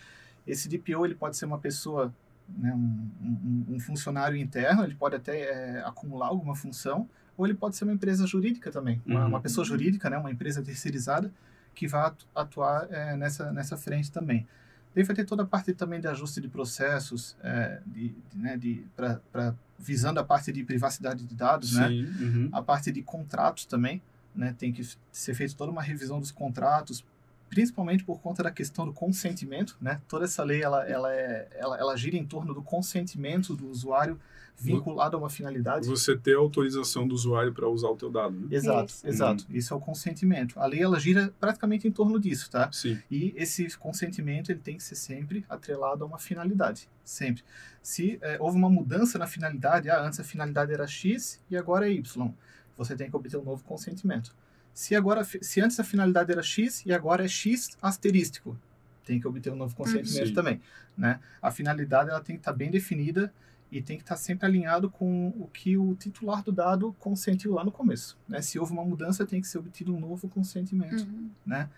Esse 0.47 0.69
DPO 0.69 1.04
ele 1.04 1.16
pode 1.16 1.37
ser 1.37 1.47
uma 1.47 1.59
pessoa 1.59 2.14
né, 2.56 2.73
um, 2.75 3.09
um- 3.23 3.75
um 3.76 3.80
funcionário 3.80 4.37
interno, 4.37 4.85
ele 4.85 4.94
pode 4.94 5.16
até 5.16 5.40
é, 5.78 5.82
acumular 5.85 6.26
alguma 6.28 6.54
função, 6.54 7.09
ou 7.37 7.47
ele 7.47 7.54
pode 7.54 7.76
ser 7.76 7.85
uma 7.85 7.92
empresa 7.92 8.26
jurídica 8.26 8.71
também, 8.71 9.00
uma, 9.06 9.21
Uhum. 9.23 9.28
uma 9.28 9.40
pessoa 9.40 9.64
jurídica, 9.64 10.09
né, 10.11 10.18
uma 10.18 10.30
empresa 10.30 10.62
terceirizada, 10.62 11.32
que 11.75 11.88
vai 11.88 12.02
atu- 12.06 12.26
atuar 12.35 12.87
é, 12.90 13.16
nessa, 13.16 13.50
nessa 13.52 13.76
frente 13.76 14.11
também. 14.12 14.47
Daí 14.94 15.02
vai 15.04 15.16
ter 15.16 15.25
toda 15.25 15.42
a 15.42 15.47
parte 15.47 15.73
também 15.73 15.99
de 16.00 16.06
ajuste 16.06 16.38
de 16.40 16.49
processos, 16.49 17.35
é, 17.42 17.80
de, 17.87 18.09
de, 18.30 18.38
né, 18.38 18.56
de, 18.59 18.85
pra, 18.94 19.21
pra- 19.32 19.54
visando 19.78 20.21
a 20.21 20.25
parte 20.25 20.52
de 20.52 20.62
privacidade 20.62 21.25
de 21.25 21.35
dados, 21.35 21.73
né? 21.73 21.88
Sim. 21.88 22.04
Uhum. 22.21 22.49
a 22.52 22.62
parte 22.62 22.92
de 22.92 23.02
contratos 23.02 23.64
também, 23.64 24.00
né? 24.37 24.54
Tem 24.56 24.71
que 24.71 24.87
ser 25.11 25.35
feita 25.35 25.54
toda 25.56 25.73
uma 25.73 25.82
revisão 25.82 26.21
dos 26.21 26.30
contratos, 26.30 27.04
principalmente 27.52 28.02
por 28.02 28.18
conta 28.18 28.42
da 28.42 28.50
questão 28.50 28.87
do 28.87 28.94
consentimento, 28.94 29.76
né? 29.78 30.00
Toda 30.09 30.25
essa 30.25 30.42
lei 30.42 30.62
ela 30.62 30.88
ela 30.88 31.14
é 31.14 31.49
ela, 31.52 31.78
ela 31.78 31.97
gira 31.97 32.16
em 32.16 32.25
torno 32.25 32.54
do 32.54 32.62
consentimento 32.62 33.54
do 33.54 33.68
usuário 33.68 34.18
vinculado 34.59 35.16
a 35.16 35.21
uma 35.21 35.28
finalidade. 35.28 35.87
Você 35.87 36.16
ter 36.16 36.35
autorização 36.35 37.06
do 37.06 37.14
usuário 37.14 37.52
para 37.52 37.68
usar 37.68 37.88
o 37.88 37.97
teu 37.97 38.11
dado, 38.11 38.38
né? 38.38 38.47
Exato, 38.50 38.90
Isso. 38.90 39.06
exato. 39.06 39.47
Isso 39.50 39.75
é 39.75 39.76
o 39.76 39.80
consentimento. 39.80 40.59
A 40.59 40.64
lei 40.64 40.82
ela 40.82 40.99
gira 40.99 41.35
praticamente 41.38 41.87
em 41.87 41.90
torno 41.90 42.18
disso, 42.18 42.50
tá? 42.50 42.73
Sim. 42.73 42.99
E 43.11 43.35
esse 43.37 43.76
consentimento 43.76 44.50
ele 44.50 44.61
tem 44.61 44.78
que 44.78 44.82
ser 44.82 44.94
sempre 44.94 45.44
atrelado 45.47 46.04
a 46.04 46.06
uma 46.06 46.18
finalidade, 46.18 46.88
sempre. 47.04 47.44
Se 47.82 48.18
é, 48.23 48.38
houve 48.40 48.56
uma 48.56 48.71
mudança 48.71 49.18
na 49.18 49.26
finalidade, 49.26 49.90
ah, 49.90 50.00
antes 50.00 50.18
a 50.21 50.25
finalidade 50.25 50.73
era 50.73 50.87
X 50.87 51.38
e 51.50 51.56
agora 51.56 51.87
é 51.87 51.92
Y, 51.92 52.32
você 52.78 52.97
tem 52.97 53.11
que 53.11 53.16
obter 53.16 53.37
um 53.37 53.44
novo 53.44 53.62
consentimento. 53.62 54.35
Se 54.75 54.95
agora, 54.97 55.23
se 55.25 55.61
antes 55.61 55.79
a 55.79 55.85
finalidade 55.85 56.33
era 56.33 56.43
X 56.43 56.85
e 56.87 56.93
agora 56.93 57.25
é 57.25 57.29
X 57.29 57.76
asterístico, 57.81 58.59
tem 59.05 59.21
que 59.21 59.26
obter 59.26 59.52
um 59.52 59.57
novo 59.57 59.75
consentimento 59.75 60.29
Sim. 60.29 60.35
também, 60.35 60.61
né? 60.97 61.21
A 61.41 61.50
finalidade 61.50 62.11
ela 62.11 62.21
tem 62.21 62.37
que 62.37 62.41
estar 62.41 62.52
bem 62.52 62.71
definida 62.71 63.33
e 63.71 63.83
tem 63.83 63.97
que 63.97 64.02
estar 64.02 64.17
sempre 64.17 64.47
alinhado 64.47 64.91
com 64.91 65.29
o 65.29 65.49
que 65.52 65.76
o 65.76 65.95
titular 65.95 66.43
do 66.43 66.52
dado 66.52 66.95
consentiu 66.99 67.55
lá 67.55 67.64
no 67.64 67.73
começo, 67.73 68.19
né? 68.29 68.41
Se 68.41 68.59
houve 68.59 68.73
uma 68.73 68.85
mudança, 68.85 69.26
tem 69.26 69.41
que 69.41 69.47
ser 69.47 69.59
obtido 69.59 69.95
um 69.95 70.00
novo 70.00 70.29
consentimento 70.29 71.05
Uhum. 71.05 71.31
né? 71.45 71.69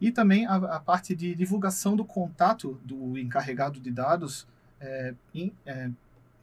E 0.00 0.10
também 0.10 0.46
a, 0.46 0.56
a 0.56 0.80
parte 0.80 1.14
de 1.14 1.34
divulgação 1.34 1.96
do 1.96 2.04
contato 2.04 2.80
do 2.84 3.16
encarregado 3.18 3.80
de 3.80 3.90
dados, 3.90 4.46
é, 4.80 5.14
em, 5.34 5.52
é, 5.64 5.90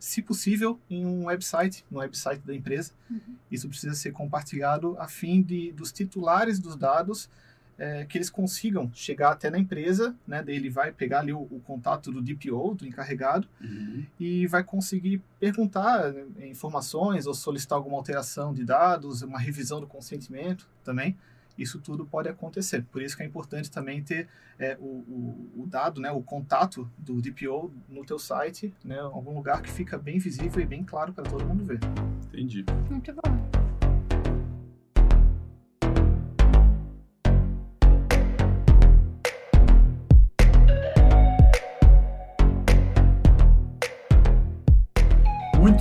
se 0.02 0.20
possível, 0.20 0.80
em 0.90 1.06
um 1.06 1.26
website, 1.26 1.86
no 1.92 2.00
website 2.00 2.42
da 2.44 2.56
empresa. 2.56 2.92
Uhum. 3.08 3.36
Isso 3.52 3.70
precisa 3.70 3.94
ser 3.94 4.12
compartilhado 4.12 4.96
a 4.98 5.08
fim 5.08 5.44
de 5.44 5.72
dos 5.74 5.92
titulares 5.92 6.58
dos 6.60 6.76
dados 6.76 7.30
é, 7.78 8.04
que 8.06 8.18
eles 8.18 8.30
consigam 8.30 8.92
chegar 8.94 9.32
até 9.32 9.50
na 9.52 9.60
empresa, 9.60 10.16
né? 10.28 10.42
Daí 10.44 10.56
ele 10.56 10.70
vai 10.70 10.92
pegar 10.92 11.20
ali 11.20 11.32
o, 11.32 11.42
o 11.42 11.62
contato 11.66 12.12
do 12.12 12.22
DPO, 12.22 12.76
do 12.76 12.86
encarregado, 12.88 13.48
Uhum. 13.62 14.04
e 14.20 14.48
vai 14.48 14.64
conseguir 14.64 15.22
perguntar 15.40 16.12
né, 16.12 16.48
informações 16.48 17.28
ou 17.28 17.34
solicitar 17.34 17.78
alguma 17.78 17.98
alteração 17.98 18.54
de 18.54 18.64
dados, 18.64 19.22
uma 19.22 19.40
revisão 19.40 19.80
do 19.80 19.88
consentimento 19.88 20.68
também. 20.84 21.16
Isso 21.58 21.80
tudo 21.80 22.06
pode 22.06 22.30
acontecer. 22.30 22.84
Por 22.92 23.02
isso 23.02 23.16
que 23.16 23.24
é 23.24 23.26
importante 23.26 23.70
também 23.70 24.04
ter 24.04 24.28
é, 24.60 24.78
o, 24.80 24.86
o, 24.86 25.64
o 25.64 25.68
dado, 25.68 26.00
né, 26.00 26.12
o 26.12 26.22
contato 26.22 26.90
do 26.98 27.22
DPO 27.22 27.74
no 27.90 28.06
teu 28.06 28.20
site, 28.20 28.74
né, 28.84 28.96
em 28.96 29.00
algum 29.00 29.34
lugar 29.34 29.62
que 29.62 29.70
fica 29.70 29.98
bem 29.98 30.20
visível 30.20 30.62
e 30.62 30.66
bem 30.66 30.84
claro 30.84 31.14
para 31.14 31.24
todo 31.24 31.46
mundo 31.46 31.64
ver. 31.64 31.80
Entendi. 32.28 32.66
Muito 32.90 33.14
bom. 33.14 33.71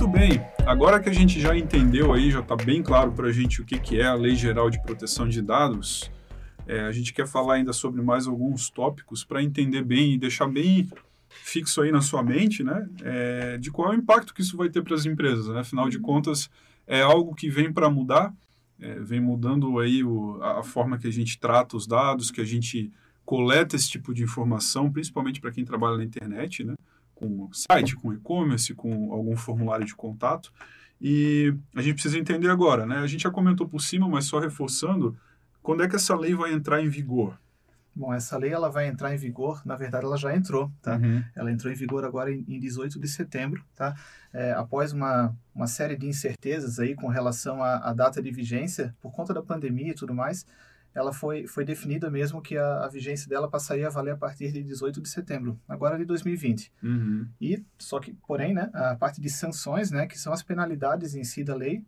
Muito 0.01 0.17
bem. 0.17 0.41
Agora 0.65 0.99
que 0.99 1.09
a 1.09 1.13
gente 1.13 1.39
já 1.39 1.55
entendeu 1.55 2.11
aí, 2.11 2.31
já 2.31 2.39
está 2.39 2.55
bem 2.55 2.81
claro 2.81 3.11
para 3.11 3.27
a 3.27 3.31
gente 3.31 3.61
o 3.61 3.65
que, 3.65 3.77
que 3.77 4.01
é 4.01 4.07
a 4.07 4.15
Lei 4.15 4.33
Geral 4.33 4.67
de 4.67 4.81
Proteção 4.81 5.29
de 5.29 5.43
Dados, 5.43 6.09
é, 6.65 6.79
a 6.81 6.91
gente 6.91 7.13
quer 7.13 7.27
falar 7.27 7.53
ainda 7.53 7.71
sobre 7.71 8.01
mais 8.01 8.25
alguns 8.25 8.71
tópicos 8.71 9.23
para 9.23 9.43
entender 9.43 9.83
bem 9.83 10.15
e 10.15 10.17
deixar 10.17 10.47
bem 10.47 10.89
fixo 11.29 11.83
aí 11.83 11.91
na 11.91 12.01
sua 12.01 12.23
mente, 12.23 12.63
né? 12.63 12.89
é, 13.03 13.59
de 13.59 13.69
qual 13.69 13.93
é 13.93 13.95
o 13.95 13.99
impacto 13.99 14.33
que 14.33 14.41
isso 14.41 14.57
vai 14.57 14.69
ter 14.69 14.81
para 14.81 14.95
as 14.95 15.05
empresas, 15.05 15.47
né? 15.49 15.59
Afinal 15.59 15.87
de 15.87 15.99
contas, 15.99 16.49
é 16.87 17.03
algo 17.03 17.35
que 17.35 17.47
vem 17.47 17.71
para 17.71 17.87
mudar, 17.87 18.33
é, 18.79 18.99
vem 19.01 19.19
mudando 19.21 19.77
aí 19.77 20.03
o, 20.03 20.41
a, 20.41 20.63
forma 20.63 20.97
que 20.97 21.05
a 21.05 21.13
gente 21.13 21.39
trata 21.39 21.77
os 21.77 21.85
dados, 21.85 22.31
que 22.31 22.41
a 22.41 22.45
gente 22.45 22.91
coleta 23.23 23.75
esse 23.75 23.87
tipo 23.87 24.15
de 24.15 24.23
informação, 24.23 24.91
principalmente 24.91 25.39
para 25.39 25.51
quem 25.51 25.63
trabalha 25.63 25.97
na 25.97 26.03
internet, 26.03 26.63
né? 26.63 26.73
Com 27.21 27.53
site, 27.53 27.95
com 27.95 28.11
e-commerce, 28.11 28.73
com 28.73 29.13
algum 29.13 29.35
formulário 29.37 29.85
de 29.85 29.95
contato. 29.95 30.51
E 30.99 31.53
a 31.75 31.81
gente 31.81 31.93
precisa 31.93 32.17
entender 32.17 32.49
agora, 32.49 32.85
né? 32.85 32.97
A 32.97 33.07
gente 33.07 33.23
já 33.23 33.31
comentou 33.31 33.67
por 33.67 33.79
cima, 33.79 34.07
mas 34.09 34.25
só 34.25 34.39
reforçando, 34.39 35.15
quando 35.61 35.83
é 35.83 35.87
que 35.87 35.95
essa 35.95 36.15
lei 36.15 36.33
vai 36.33 36.51
entrar 36.53 36.81
em 36.81 36.89
vigor? 36.89 37.37
Bom, 37.93 38.13
essa 38.13 38.37
lei 38.37 38.51
ela 38.51 38.69
vai 38.69 38.87
entrar 38.87 39.13
em 39.13 39.17
vigor, 39.17 39.61
na 39.65 39.75
verdade 39.75 40.05
ela 40.05 40.15
já 40.15 40.33
entrou, 40.33 40.71
tá? 40.81 40.95
Uhum. 40.95 41.23
Ela 41.35 41.51
entrou 41.51 41.71
em 41.71 41.75
vigor 41.75 42.05
agora 42.05 42.31
em, 42.31 42.45
em 42.47 42.57
18 42.57 42.97
de 42.97 43.07
setembro, 43.07 43.63
tá? 43.75 43.93
É, 44.31 44.53
após 44.53 44.93
uma, 44.93 45.35
uma 45.53 45.67
série 45.67 45.97
de 45.97 46.07
incertezas 46.07 46.79
aí 46.79 46.95
com 46.95 47.07
relação 47.07 47.61
à, 47.61 47.89
à, 47.89 47.93
data 47.93 48.21
de 48.21 48.31
vigência, 48.31 48.95
por 49.01 49.11
conta 49.11 49.33
da 49.33 49.41
pandemia 49.41 49.91
e 49.91 49.93
tudo 49.93 50.13
mais, 50.13 50.45
ela 50.93 51.13
foi, 51.13 51.47
foi 51.47 51.63
definida 51.63 52.09
mesmo 52.09 52.41
que 52.41 52.57
a, 52.57 52.85
a 52.85 52.87
vigência 52.87 53.29
dela 53.29 53.49
passaria 53.49 53.87
a 53.87 53.89
valer 53.89 54.11
a 54.11 54.17
partir 54.17 54.51
de 54.51 54.61
18 54.63 55.01
de 55.01 55.09
setembro, 55.09 55.59
agora 55.67 55.97
de 55.97 56.05
2020. 56.05 56.71
Uhum. 56.83 57.27
E, 57.39 57.63
só 57.77 57.99
que, 57.99 58.13
porém, 58.27 58.53
né, 58.53 58.69
a 58.73 58.95
parte 58.95 59.21
de 59.21 59.29
sanções, 59.29 59.91
né, 59.91 60.05
que 60.05 60.19
são 60.19 60.33
as 60.33 60.43
penalidades 60.43 61.15
em 61.15 61.23
si 61.23 61.43
da 61.43 61.55
lei, 61.55 61.83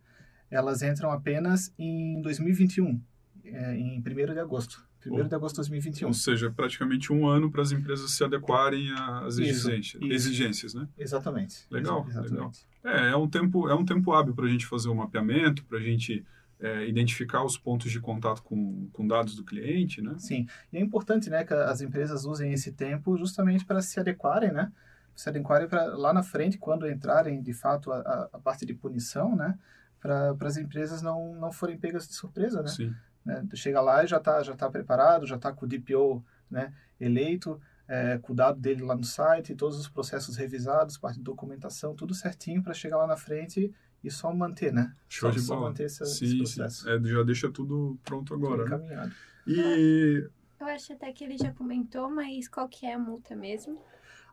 elas 0.50 0.82
entram 0.82 1.12
apenas 1.12 1.74
em 1.78 2.22
2021, 2.22 3.02
é, 3.44 3.76
em 3.76 4.00
1 4.00 4.34
de 4.34 4.40
agosto. 4.40 4.86
1 5.06 5.28
de 5.28 5.36
agosto 5.36 5.56
de 5.56 5.62
2021. 5.70 6.08
Ou 6.08 6.14
seja, 6.14 6.50
praticamente 6.50 7.12
um 7.12 7.28
ano 7.28 7.52
para 7.52 7.62
as 7.62 7.74
empresas 7.74 8.12
se 8.12 8.24
adequarem 8.24 8.90
às 8.94 9.38
exigências, 9.38 10.02
isso, 10.02 10.14
exigências, 10.14 10.74
né? 10.74 10.88
Exatamente. 10.98 11.66
Legal, 11.70 12.06
exatamente. 12.08 12.32
legal. 12.32 12.52
É, 12.86 13.10
é 13.10 13.18
um 13.18 13.28
tempo, 13.28 13.68
é 13.68 13.76
um 13.76 13.84
tempo 13.84 14.14
hábil 14.14 14.34
para 14.34 14.46
a 14.46 14.50
gente 14.50 14.66
fazer 14.66 14.88
o 14.88 14.94
um 14.94 14.96
mapeamento, 14.96 15.66
para 15.66 15.78
a 15.78 15.82
gente 15.82 16.24
é, 16.64 16.88
identificar 16.88 17.44
os 17.44 17.58
pontos 17.58 17.92
de 17.92 18.00
contato 18.00 18.42
com, 18.42 18.88
com 18.94 19.06
dados 19.06 19.36
do 19.36 19.44
cliente, 19.44 20.02
né? 20.02 20.16
Sim, 20.18 20.48
e 20.72 20.78
é 20.78 20.80
importante, 20.80 21.30
né, 21.30 21.44
que 21.44 21.54
as 21.54 21.82
empresas 21.82 22.24
usem 22.24 22.54
esse 22.54 22.72
tempo 22.72 23.18
justamente 23.18 23.66
para 23.66 23.82
se 23.82 24.00
adequarem, 24.00 24.52
né? 24.52 24.72
Se 25.14 25.28
adequarem 25.28 25.68
para 25.68 25.86
lá 25.98 26.14
na 26.14 26.24
frente, 26.24 26.58
quando 26.58 26.90
entrarem, 26.90 27.42
de 27.42 27.54
fato, 27.54 27.92
a, 27.92 28.30
a 28.32 28.40
parte 28.40 28.66
de 28.66 28.74
punição, 28.74 29.36
né? 29.36 29.60
Para 30.00 30.36
as 30.42 30.56
empresas 30.56 31.02
não, 31.02 31.36
não 31.36 31.52
forem 31.52 31.78
pegas 31.78 32.08
de 32.08 32.16
surpresa, 32.16 32.62
né? 32.62 32.70
Sim. 32.70 32.96
Né? 33.26 33.46
Chega 33.54 33.82
lá 33.82 34.04
e 34.04 34.08
já 34.08 34.18
está 34.18 34.42
já 34.42 34.56
tá 34.56 34.70
preparado, 34.70 35.28
já 35.28 35.36
está 35.36 35.52
com 35.52 35.66
o 35.66 35.70
DPO 35.70 36.24
né, 36.50 36.74
eleito, 37.00 37.60
é, 37.88 38.18
com 38.18 38.34
o 38.34 38.36
dado 38.36 38.60
dele 38.60 38.84
lá 38.84 38.96
no 38.96 39.04
site, 39.04 39.56
todos 39.56 39.78
os 39.78 39.88
processos 39.90 40.38
revisados, 40.38 40.98
parte 40.98 41.18
de 41.18 41.24
documentação, 41.24 41.94
tudo 41.94 42.14
certinho 42.14 42.64
para 42.64 42.74
chegar 42.74 42.98
lá 42.98 43.08
na 43.08 43.18
frente 43.18 43.74
e 44.04 44.12
só 44.12 44.34
manter, 44.34 44.74
né? 44.74 44.94
Show 45.08 45.32
só, 45.32 45.40
de 45.40 45.46
bola. 45.48 45.60
Só 45.60 45.68
manter 45.68 45.84
esse, 45.86 46.06
sim, 46.06 46.26
esse 46.26 46.38
processo. 46.38 46.84
Sim. 46.84 46.90
É, 46.90 47.08
já 47.08 47.24
deixa 47.24 47.52
tudo 47.52 47.98
pronto 48.04 48.34
agora, 48.34 48.64
tudo 48.64 48.78
né? 48.78 49.12
E... 49.48 50.28
Eu 50.60 50.68
acho 50.68 50.94
até 50.94 51.12
que 51.12 51.24
ele 51.24 51.38
já 51.38 51.52
comentou, 51.52 52.10
mas 52.10 52.48
qual 52.48 52.68
que 52.68 52.86
é 52.86 52.94
a 52.94 53.00
multa 53.00 53.36
mesmo? 53.36 53.82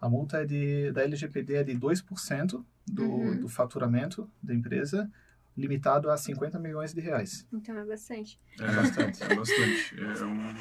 A 0.01 0.09
multa 0.09 0.39
é 0.39 0.47
de, 0.47 0.93
da 0.93 1.03
LGPD 1.03 1.55
é 1.55 1.65
de 1.65 1.75
2% 1.75 2.65
do, 2.87 3.05
uhum. 3.05 3.41
do 3.41 3.49
faturamento 3.49 4.31
da 4.43 4.55
empresa 4.55 5.11
limitado 5.57 6.11
a 6.11 6.17
50 6.17 6.59
milhões 6.59 6.95
de 6.95 7.01
reais. 7.01 7.47
Então 7.53 7.77
é 7.77 7.85
bastante. 7.85 8.41
É 8.59 8.75
bastante, 8.75 9.23
é 9.23 9.35
bastante. 9.35 10.01
É 10.01 10.25
um, 10.25 10.55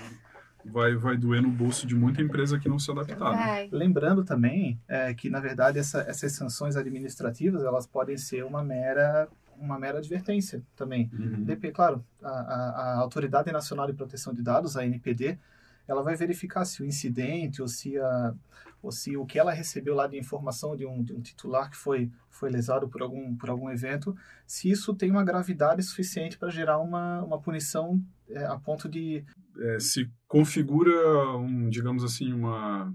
vai, 0.65 0.95
vai 0.95 1.17
doer 1.17 1.41
no 1.41 1.49
bolso 1.49 1.87
de 1.87 1.95
muita 1.95 2.21
empresa 2.21 2.59
que 2.59 2.69
não 2.69 2.79
se 2.79 2.91
adaptar. 2.91 3.35
Né? 3.35 3.69
Lembrando 3.71 4.23
também 4.23 4.79
é, 4.87 5.13
que, 5.13 5.29
na 5.29 5.39
verdade, 5.39 5.79
essa, 5.79 6.01
essas 6.01 6.33
sanções 6.33 6.75
administrativas, 6.75 7.63
elas 7.63 7.87
podem 7.87 8.17
ser 8.17 8.43
uma 8.43 8.63
mera 8.63 9.27
uma 9.59 9.77
mera 9.77 9.97
advertência 9.97 10.63
também. 10.75 11.09
Uhum. 11.13 11.43
DP, 11.43 11.71
claro, 11.71 12.01
a, 12.23 12.29
a, 12.29 12.93
a 12.93 12.95
Autoridade 12.99 13.51
Nacional 13.51 13.87
de 13.87 13.93
Proteção 13.93 14.33
de 14.33 14.41
Dados, 14.41 14.77
a 14.77 14.85
NPD, 14.85 15.37
ela 15.85 16.03
vai 16.03 16.15
verificar 16.15 16.63
se 16.65 16.81
o 16.81 16.85
incidente 16.85 17.61
ou 17.61 17.67
se, 17.67 17.97
a, 17.97 18.33
ou 18.81 18.91
se 18.91 19.17
o 19.17 19.25
que 19.25 19.39
ela 19.39 19.51
recebeu 19.51 19.95
lá 19.95 20.07
de 20.07 20.17
informação 20.17 20.75
de 20.75 20.85
um, 20.85 21.03
de 21.03 21.13
um 21.13 21.19
titular 21.19 21.69
que 21.69 21.75
foi, 21.75 22.11
foi 22.29 22.49
lesado 22.49 22.87
por 22.87 23.01
algum, 23.01 23.35
por 23.35 23.49
algum 23.49 23.69
evento, 23.69 24.15
se 24.45 24.69
isso 24.69 24.93
tem 24.93 25.11
uma 25.11 25.23
gravidade 25.23 25.81
suficiente 25.83 26.37
para 26.37 26.49
gerar 26.49 26.77
uma, 26.77 27.23
uma 27.23 27.39
punição 27.39 28.01
é, 28.29 28.45
a 28.45 28.57
ponto 28.57 28.87
de... 28.87 29.25
É, 29.61 29.79
se 29.79 30.09
configura, 30.27 31.37
um, 31.37 31.69
digamos 31.69 32.03
assim, 32.03 32.31
uma... 32.33 32.93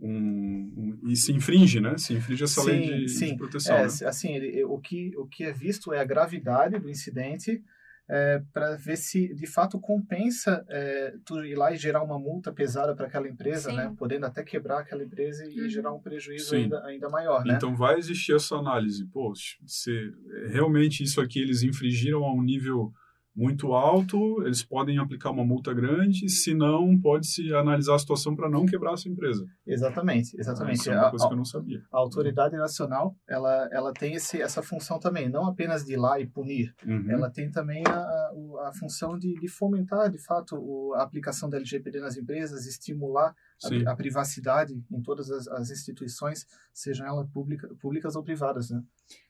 Um, 0.00 0.98
um, 1.02 1.08
e 1.08 1.16
se 1.16 1.32
infringe, 1.32 1.80
né? 1.80 1.96
Se 1.96 2.14
infringe 2.14 2.44
essa 2.44 2.62
sim, 2.62 2.70
lei 2.70 3.04
de, 3.04 3.08
sim. 3.08 3.26
de 3.28 3.36
proteção. 3.36 3.76
É, 3.76 3.82
né? 3.82 3.88
Assim, 4.06 4.34
ele, 4.34 4.64
o, 4.64 4.78
que, 4.78 5.16
o 5.16 5.26
que 5.26 5.44
é 5.44 5.52
visto 5.52 5.92
é 5.92 6.00
a 6.00 6.04
gravidade 6.04 6.78
do 6.78 6.90
incidente 6.90 7.62
é, 8.08 8.42
para 8.52 8.76
ver 8.76 8.96
se 8.96 9.34
de 9.34 9.46
fato 9.46 9.80
compensa 9.80 10.64
é, 10.68 11.14
tu 11.24 11.42
ir 11.42 11.54
lá 11.54 11.72
e 11.72 11.76
gerar 11.76 12.02
uma 12.02 12.18
multa 12.18 12.52
pesada 12.52 12.94
para 12.94 13.06
aquela 13.06 13.28
empresa, 13.28 13.70
Sim. 13.70 13.76
né? 13.76 13.94
Podendo 13.96 14.26
até 14.26 14.42
quebrar 14.42 14.80
aquela 14.80 15.02
empresa 15.02 15.44
e 15.46 15.60
uhum. 15.60 15.68
gerar 15.68 15.92
um 15.92 16.00
prejuízo 16.00 16.54
ainda, 16.54 16.84
ainda 16.84 17.08
maior, 17.08 17.44
né? 17.44 17.54
Então 17.54 17.74
vai 17.74 17.98
existir 17.98 18.34
essa 18.34 18.56
análise. 18.56 19.06
Pô, 19.06 19.32
se 19.66 20.12
realmente 20.48 21.02
isso 21.02 21.20
aqui 21.20 21.40
eles 21.40 21.62
infringiram 21.62 22.24
a 22.24 22.34
um 22.34 22.42
nível 22.42 22.92
muito 23.34 23.72
alto, 23.72 24.42
eles 24.44 24.62
podem 24.62 24.98
aplicar 24.98 25.30
uma 25.30 25.44
multa 25.44 25.74
grande, 25.74 26.28
se 26.28 26.54
não, 26.54 26.96
pode-se 26.98 27.52
analisar 27.52 27.96
a 27.96 27.98
situação 27.98 28.36
para 28.36 28.48
não 28.48 28.64
quebrar 28.64 28.94
a 28.94 28.96
sua 28.96 29.10
empresa. 29.10 29.44
Exatamente, 29.66 30.38
exatamente. 30.38 30.76
isso 30.76 30.90
é 30.90 30.96
uma 30.96 31.10
coisa 31.10 31.24
a, 31.24 31.28
que 31.28 31.34
eu 31.34 31.38
não 31.38 31.44
sabia. 31.44 31.82
A 31.92 31.98
autoridade 31.98 32.56
nacional, 32.56 33.16
ela, 33.28 33.68
ela 33.72 33.92
tem 33.92 34.14
esse, 34.14 34.40
essa 34.40 34.62
função 34.62 35.00
também, 35.00 35.28
não 35.28 35.46
apenas 35.46 35.84
de 35.84 35.94
ir 35.94 35.96
lá 35.96 36.20
e 36.20 36.26
punir, 36.26 36.72
uhum. 36.86 37.10
ela 37.10 37.28
tem 37.28 37.50
também 37.50 37.82
a, 37.88 37.92
a, 37.92 38.68
a 38.68 38.72
função 38.78 39.18
de, 39.18 39.34
de, 39.34 39.48
fomentar, 39.48 40.08
de 40.10 40.18
fato, 40.18 40.56
o, 40.56 40.94
a 40.94 41.02
aplicação 41.02 41.50
da 41.50 41.56
LGPD 41.56 42.00
nas 42.00 42.16
empresas, 42.16 42.66
estimular 42.66 43.34
a, 43.64 43.90
a, 43.90 43.96
privacidade 43.96 44.80
em 44.92 45.02
todas 45.02 45.30
as, 45.30 45.48
as 45.48 45.70
instituições, 45.70 46.46
sejam 46.72 47.04
elas 47.06 47.28
pública, 47.30 47.68
públicas 47.80 48.14
ou 48.14 48.22
privadas, 48.22 48.70
né? 48.70 48.80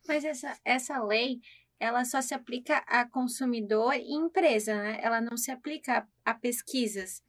Mas 0.06 0.24
essa, 0.24 0.54
essa 0.64 1.02
lei, 1.02 1.40
ela 1.78 2.04
só 2.04 2.20
se 2.20 2.34
aplica 2.34 2.78
a 2.86 3.08
consumidor 3.08 3.94
e 3.94 4.12
empresa, 4.12 4.74
né? 4.74 4.98
Ela 5.02 5.20
não 5.20 5.36
se 5.36 5.50
aplica 5.50 6.08
a, 6.24 6.30
a 6.30 6.34
pesquisas. 6.34 7.22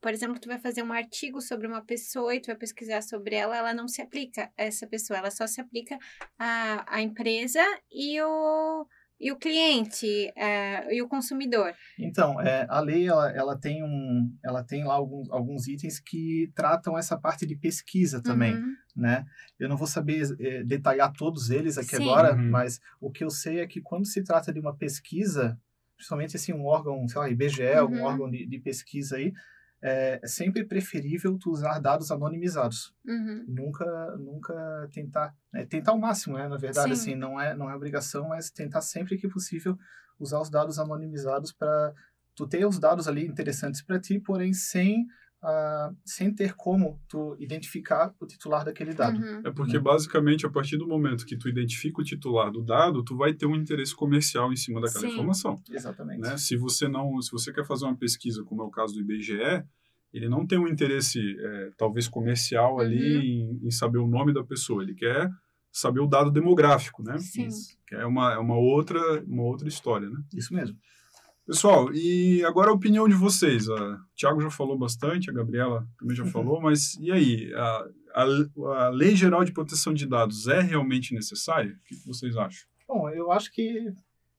Por 0.00 0.12
exemplo, 0.12 0.40
tu 0.40 0.48
vai 0.48 0.58
fazer 0.58 0.82
um 0.82 0.92
artigo 0.92 1.40
sobre 1.40 1.66
uma 1.66 1.84
pessoa 1.84 2.34
e 2.34 2.40
tu 2.40 2.46
vai 2.46 2.56
pesquisar 2.56 3.02
sobre 3.02 3.36
ela, 3.36 3.56
ela 3.56 3.72
não 3.72 3.86
se 3.86 4.02
aplica 4.02 4.52
a 4.58 4.64
essa 4.64 4.84
pessoa, 4.86 5.18
ela 5.18 5.30
só 5.30 5.46
se 5.46 5.60
aplica 5.60 5.96
à, 6.36 6.96
à 6.96 7.00
empresa 7.00 7.62
e 7.88 8.20
o, 8.20 8.86
e 9.22 9.30
o 9.30 9.36
cliente 9.36 10.32
é, 10.34 10.92
e 10.92 11.00
o 11.00 11.06
consumidor. 11.06 11.72
Então, 11.96 12.40
é, 12.40 12.66
a 12.68 12.80
lei 12.80 13.06
ela, 13.06 13.30
ela, 13.30 13.56
tem 13.56 13.84
um, 13.84 14.36
ela 14.44 14.64
tem 14.64 14.82
lá 14.82 14.94
alguns, 14.94 15.30
alguns 15.30 15.68
itens 15.68 16.00
que 16.00 16.50
tratam 16.56 16.98
essa 16.98 17.16
parte 17.16 17.46
de 17.46 17.54
pesquisa 17.54 18.20
também, 18.20 18.56
uhum. 18.56 18.74
né? 18.96 19.24
Eu 19.60 19.68
não 19.68 19.76
vou 19.76 19.86
saber 19.86 20.24
é, 20.40 20.64
detalhar 20.64 21.12
todos 21.12 21.50
eles 21.50 21.78
aqui 21.78 21.96
Sim. 21.96 22.02
agora, 22.02 22.34
uhum. 22.34 22.50
mas 22.50 22.80
o 23.00 23.12
que 23.12 23.22
eu 23.22 23.30
sei 23.30 23.60
é 23.60 23.66
que 23.66 23.80
quando 23.80 24.06
se 24.06 24.24
trata 24.24 24.52
de 24.52 24.58
uma 24.58 24.76
pesquisa, 24.76 25.56
principalmente 25.96 26.34
assim 26.34 26.52
um 26.52 26.64
órgão, 26.64 27.06
sei 27.06 27.20
lá, 27.20 27.30
IBGE, 27.30 27.62
uhum. 27.62 27.78
algum 27.78 28.02
órgão 28.02 28.28
de, 28.28 28.44
de 28.44 28.58
pesquisa 28.58 29.18
aí, 29.18 29.32
é 29.82 30.20
sempre 30.26 30.64
preferível 30.64 31.36
tu 31.36 31.50
usar 31.50 31.80
dados 31.80 32.10
anonimizados. 32.12 32.94
Uhum. 33.04 33.44
Nunca, 33.48 34.16
nunca 34.16 34.88
tentar, 34.92 35.34
né, 35.52 35.66
tentar 35.66 35.92
o 35.92 36.00
máximo, 36.00 36.38
né? 36.38 36.48
Na 36.48 36.56
verdade, 36.56 36.94
Sim. 36.94 37.00
assim, 37.00 37.14
não 37.16 37.40
é, 37.40 37.54
não 37.54 37.68
é 37.68 37.74
obrigação, 37.74 38.28
mas 38.28 38.50
tentar 38.50 38.80
sempre 38.80 39.18
que 39.18 39.28
possível 39.28 39.76
usar 40.20 40.40
os 40.40 40.48
dados 40.48 40.78
anonimizados 40.78 41.52
para 41.52 41.92
tu 42.34 42.46
ter 42.46 42.64
os 42.64 42.78
dados 42.78 43.08
ali 43.08 43.26
interessantes 43.26 43.82
para 43.82 43.98
ti, 43.98 44.20
porém 44.20 44.52
sem 44.52 45.06
Uh, 45.42 45.96
sem 46.04 46.32
ter 46.32 46.54
como 46.54 47.00
tu 47.08 47.36
identificar 47.40 48.14
o 48.20 48.26
titular 48.26 48.64
daquele 48.64 48.94
dado. 48.94 49.18
Uhum. 49.18 49.42
É 49.44 49.50
porque, 49.50 49.72
né? 49.72 49.80
basicamente, 49.80 50.46
a 50.46 50.50
partir 50.50 50.76
do 50.76 50.86
momento 50.86 51.26
que 51.26 51.36
tu 51.36 51.48
identifica 51.48 52.00
o 52.00 52.04
titular 52.04 52.52
do 52.52 52.62
dado, 52.62 53.02
tu 53.02 53.16
vai 53.16 53.34
ter 53.34 53.46
um 53.46 53.56
interesse 53.56 53.92
comercial 53.92 54.52
em 54.52 54.56
cima 54.56 54.80
daquela 54.80 55.06
Sim. 55.06 55.12
informação. 55.14 55.60
Exatamente. 55.68 56.20
Né? 56.20 56.36
Se 56.36 56.56
você 56.56 56.86
não, 56.86 57.20
se 57.20 57.32
você 57.32 57.52
quer 57.52 57.66
fazer 57.66 57.86
uma 57.86 57.96
pesquisa, 57.96 58.44
como 58.44 58.62
é 58.62 58.64
o 58.64 58.70
caso 58.70 58.94
do 58.94 59.00
IBGE, 59.00 59.64
ele 60.12 60.28
não 60.28 60.46
tem 60.46 60.58
um 60.58 60.68
interesse, 60.68 61.18
é, 61.40 61.70
talvez, 61.76 62.06
comercial 62.06 62.74
uhum. 62.74 62.80
ali 62.80 63.16
em, 63.16 63.66
em, 63.66 63.70
saber 63.70 63.98
o 63.98 64.06
nome 64.06 64.32
da 64.32 64.44
pessoa. 64.44 64.82
Ele 64.82 64.94
quer 64.94 65.28
saber 65.72 66.00
o 66.00 66.06
dado 66.06 66.30
demográfico, 66.30 67.02
né? 67.02 67.18
Sim. 67.18 67.48
Que 67.86 67.94
é 67.94 68.04
uma, 68.04 68.34
é 68.34 68.38
uma, 68.38 68.56
outra, 68.56 69.00
uma 69.24 69.42
outra 69.42 69.66
história, 69.66 70.08
né? 70.08 70.22
Isso 70.34 70.54
mesmo. 70.54 70.76
Pessoal, 71.46 71.92
e 71.92 72.44
agora 72.44 72.70
a 72.70 72.74
opinião 72.74 73.08
de 73.08 73.14
vocês. 73.14 73.68
O 73.68 73.98
Tiago 74.14 74.40
já 74.40 74.50
falou 74.50 74.78
bastante, 74.78 75.28
a 75.28 75.32
Gabriela 75.32 75.86
também 75.98 76.16
já 76.16 76.22
uhum. 76.22 76.30
falou, 76.30 76.60
mas 76.60 76.94
e 77.00 77.10
aí? 77.10 77.52
A, 77.54 77.88
a, 78.14 78.22
a, 78.84 78.88
Lei 78.90 79.16
Geral 79.16 79.44
de 79.44 79.52
Proteção 79.52 79.92
de 79.92 80.06
Dados 80.06 80.46
é 80.46 80.60
realmente 80.60 81.14
necessária? 81.14 81.72
O 81.72 81.84
que 81.84 82.06
vocês 82.06 82.36
acham? 82.36 82.68
Bom, 82.86 83.08
eu 83.10 83.32
acho 83.32 83.52
que 83.52 83.92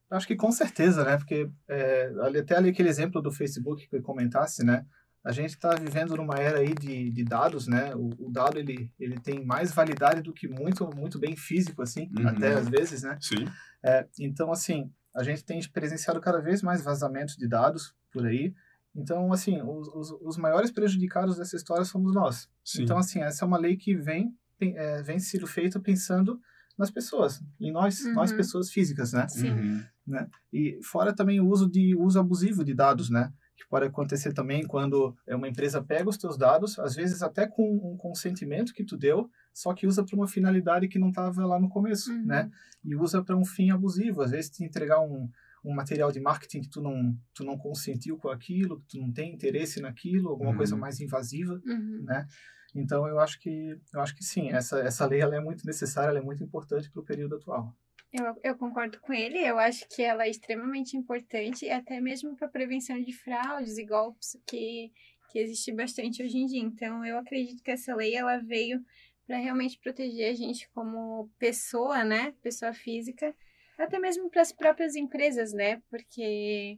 acho 0.09 0.27
que 0.27 0.35
com 0.35 0.51
certeza, 0.51 1.03
né? 1.03 1.17
Porque 1.17 1.49
é, 1.67 2.13
até 2.39 2.55
ali 2.55 2.69
aquele 2.69 2.89
exemplo 2.89 3.21
do 3.21 3.31
Facebook 3.31 3.87
que 3.87 3.99
comentasse, 3.99 4.63
né? 4.63 4.85
a 5.23 5.31
gente 5.31 5.51
está 5.51 5.73
vivendo 5.73 6.17
numa 6.17 6.35
era 6.35 6.59
aí 6.59 6.73
de, 6.75 7.09
de 7.09 7.23
dados, 7.23 7.65
né? 7.65 7.95
O, 7.95 8.09
o, 8.25 8.29
dado 8.29 8.59
ele, 8.59 8.91
ele 8.99 9.17
tem 9.17 9.43
mais 9.43 9.71
validade 9.71 10.21
do 10.21 10.33
que 10.33 10.47
muito 10.47 10.89
muito 10.93 11.17
bem 11.17 11.35
físico 11.35 11.81
assim, 11.81 12.11
uhum. 12.17 12.27
até 12.27 12.53
às 12.53 12.67
vezes, 12.67 13.03
né? 13.03 13.17
Sim. 13.21 13.47
É, 13.81 14.05
então 14.19 14.51
assim, 14.51 14.91
a 15.13 15.23
gente 15.23 15.43
tem 15.43 15.61
presenciado 15.69 16.19
cada 16.19 16.41
vez 16.41 16.61
mais 16.61 16.83
vazamentos 16.83 17.35
de 17.35 17.47
dados 17.47 17.95
por 18.11 18.25
aí. 18.25 18.53
Então 18.95 19.31
assim, 19.31 19.61
os, 19.61 19.87
os, 19.89 20.11
os 20.21 20.37
maiores 20.37 20.71
prejudicados 20.71 21.37
dessa 21.37 21.55
história 21.55 21.85
somos 21.85 22.13
nós. 22.13 22.49
Sim. 22.63 22.83
Então 22.83 22.97
assim, 22.97 23.21
essa 23.21 23.43
é 23.43 23.47
uma 23.47 23.57
lei 23.57 23.75
que 23.75 23.95
vem 23.95 24.35
é, 24.59 25.01
vem 25.01 25.19
sendo 25.19 25.45
feita 25.45 25.79
pensando 25.79 26.39
nas 26.77 26.89
pessoas, 26.89 27.43
em 27.59 27.71
nós, 27.71 27.99
uhum. 28.01 28.13
nós 28.13 28.31
pessoas 28.31 28.71
físicas, 28.71 29.13
né? 29.13 29.27
Sim. 29.27 29.51
Uhum. 29.51 29.83
né? 30.07 30.27
E 30.51 30.79
fora 30.83 31.13
também 31.13 31.39
o 31.39 31.47
uso 31.47 31.69
de 31.69 31.95
uso 31.95 32.19
abusivo 32.19 32.63
de 32.63 32.73
dados, 32.73 33.09
né? 33.09 33.31
Que 33.55 33.67
pode 33.69 33.85
acontecer 33.85 34.33
também 34.33 34.65
quando 34.65 35.15
uma 35.27 35.47
empresa 35.47 35.81
pega 35.81 36.09
os 36.09 36.17
teus 36.17 36.37
dados, 36.37 36.79
às 36.79 36.95
vezes 36.95 37.21
até 37.21 37.47
com 37.47 37.93
um 37.93 37.95
consentimento 37.95 38.73
que 38.73 38.83
tu 38.83 38.97
deu, 38.97 39.29
só 39.53 39.73
que 39.73 39.85
usa 39.85 40.03
para 40.03 40.15
uma 40.15 40.27
finalidade 40.27 40.87
que 40.87 40.97
não 40.97 41.09
estava 41.09 41.45
lá 41.45 41.59
no 41.59 41.69
começo, 41.69 42.11
uhum. 42.11 42.25
né? 42.25 42.49
E 42.83 42.95
usa 42.95 43.23
para 43.23 43.37
um 43.37 43.45
fim 43.45 43.69
abusivo, 43.69 44.21
às 44.21 44.31
vezes 44.31 44.49
te 44.49 44.63
entregar 44.63 44.99
um, 45.01 45.29
um 45.63 45.73
material 45.73 46.11
de 46.11 46.19
marketing 46.19 46.61
que 46.61 46.69
tu 46.69 46.81
não 46.81 47.15
tu 47.33 47.43
não 47.43 47.57
consentiu 47.57 48.17
com 48.17 48.29
aquilo, 48.29 48.79
que 48.81 48.87
tu 48.87 48.97
não 48.99 49.11
tem 49.11 49.33
interesse 49.33 49.79
naquilo, 49.79 50.29
alguma 50.29 50.51
uhum. 50.51 50.57
coisa 50.57 50.75
mais 50.75 50.99
invasiva, 50.99 51.61
uhum. 51.65 52.03
né? 52.03 52.27
Então 52.75 53.07
eu 53.07 53.19
acho 53.19 53.39
que 53.39 53.77
eu 53.93 54.01
acho 54.01 54.15
que 54.15 54.23
sim, 54.23 54.49
essa 54.49 54.79
essa 54.79 55.05
lei 55.05 55.21
ela 55.21 55.35
é 55.35 55.39
muito 55.39 55.65
necessária, 55.65 56.09
ela 56.09 56.19
é 56.19 56.23
muito 56.23 56.43
importante 56.43 56.89
para 56.89 57.01
o 57.01 57.05
período 57.05 57.35
atual. 57.35 57.73
Eu, 58.13 58.39
eu 58.43 58.55
concordo 58.55 58.99
com 58.99 59.11
ele, 59.11 59.39
eu 59.39 59.57
acho 59.57 59.87
que 59.89 60.03
ela 60.03 60.27
é 60.27 60.29
extremamente 60.29 60.95
importante, 60.95 61.67
até 61.67 61.99
mesmo 61.99 62.35
para 62.35 62.47
prevenção 62.47 63.01
de 63.01 63.11
fraudes 63.11 63.79
e 63.79 63.85
golpes 63.85 64.39
que, 64.45 64.91
que 65.31 65.39
existe 65.39 65.71
bastante 65.71 66.21
hoje 66.21 66.37
em 66.37 66.45
dia. 66.45 66.61
Então, 66.61 67.03
eu 67.03 67.17
acredito 67.17 67.63
que 67.63 67.71
essa 67.71 67.95
lei 67.95 68.13
ela 68.15 68.37
veio 68.37 68.85
para 69.25 69.37
realmente 69.37 69.79
proteger 69.79 70.29
a 70.29 70.35
gente 70.35 70.69
como 70.75 71.27
pessoa, 71.39 72.03
né? 72.03 72.35
Pessoa 72.43 72.71
física, 72.71 73.33
até 73.79 73.97
mesmo 73.97 74.29
para 74.29 74.43
as 74.43 74.51
próprias 74.51 74.95
empresas, 74.95 75.51
né? 75.51 75.81
Porque 75.89 76.77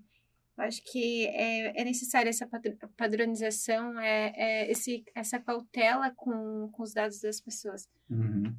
eu 0.58 0.64
acho 0.64 0.82
que 0.90 1.28
é, 1.28 1.82
é 1.82 1.84
necessária 1.84 2.30
essa 2.30 2.48
padronização, 2.96 4.00
é, 4.00 4.32
é 4.38 4.72
esse, 4.72 5.04
essa 5.14 5.38
cautela 5.38 6.12
com, 6.16 6.70
com 6.72 6.82
os 6.82 6.94
dados 6.94 7.20
das 7.20 7.42
pessoas. 7.42 7.90
Uhum 8.10 8.56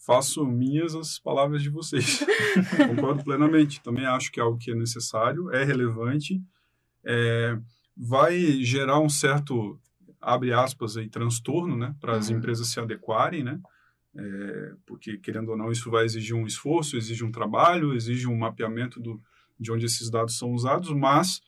faço 0.00 0.46
minhas 0.46 0.94
as 0.94 1.18
palavras 1.18 1.62
de 1.62 1.68
vocês. 1.68 2.20
Concordo 2.88 3.22
plenamente. 3.22 3.82
Também 3.82 4.06
acho 4.06 4.32
que 4.32 4.40
é 4.40 4.42
algo 4.42 4.58
que 4.58 4.70
é 4.70 4.74
necessário, 4.74 5.50
é 5.52 5.62
relevante, 5.62 6.42
é, 7.04 7.58
vai 7.96 8.38
gerar 8.62 8.98
um 8.98 9.08
certo, 9.08 9.78
abre 10.20 10.52
aspas, 10.52 10.96
aí, 10.96 11.08
transtorno 11.08 11.76
né, 11.76 11.94
para 12.00 12.16
as 12.16 12.30
uhum. 12.30 12.38
empresas 12.38 12.68
se 12.68 12.80
adequarem, 12.80 13.44
né? 13.44 13.60
É, 14.16 14.72
porque, 14.86 15.18
querendo 15.18 15.50
ou 15.50 15.56
não, 15.56 15.70
isso 15.70 15.88
vai 15.90 16.04
exigir 16.04 16.34
um 16.34 16.46
esforço, 16.46 16.96
exige 16.96 17.24
um 17.24 17.30
trabalho, 17.30 17.94
exige 17.94 18.26
um 18.26 18.36
mapeamento 18.36 18.98
do, 18.98 19.22
de 19.58 19.70
onde 19.70 19.86
esses 19.86 20.10
dados 20.10 20.36
são 20.36 20.50
usados, 20.52 20.90
mas 20.90 21.40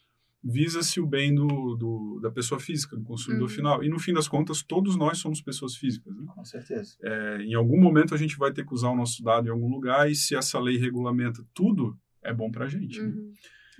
visa-se 0.43 1.01
o 1.01 1.07
bem 1.07 1.35
do, 1.35 1.77
do, 1.77 2.21
da 2.21 2.31
pessoa 2.31 2.61
física, 2.61 2.97
do 2.97 3.05
consumidor 3.05 3.49
uhum. 3.49 3.55
final. 3.55 3.85
E 3.85 3.89
no 3.89 3.99
fim 3.99 4.13
das 4.13 4.27
contas, 4.27 4.63
todos 4.63 4.97
nós 4.97 5.19
somos 5.19 5.41
pessoas 5.41 5.77
físicas. 5.77 6.15
Né? 6.17 6.25
Com 6.35 6.45
certeza. 6.45 6.97
É, 7.03 7.43
em 7.43 7.55
algum 7.55 7.81
momento 7.81 8.15
a 8.15 8.19
gente 8.19 8.37
vai 8.37 8.53
ter 8.53 8.67
que 8.67 8.75
usar 8.75 8.91
o 8.91 8.97
nosso 8.97 9.23
dado 9.23 9.47
em 9.47 9.51
algum 9.51 9.69
lugar 9.69 10.11
e 10.11 10.15
se 10.15 10.35
essa 10.35 10.59
lei 10.59 10.77
regulamenta 10.79 11.45
tudo, 11.55 11.97
é 12.23 12.33
bom 12.33 12.51
para 12.51 12.65
a 12.65 12.69
gente. 12.69 13.01
Né? 13.01 13.09
Uhum. 13.09 13.27
Né? 13.29 13.33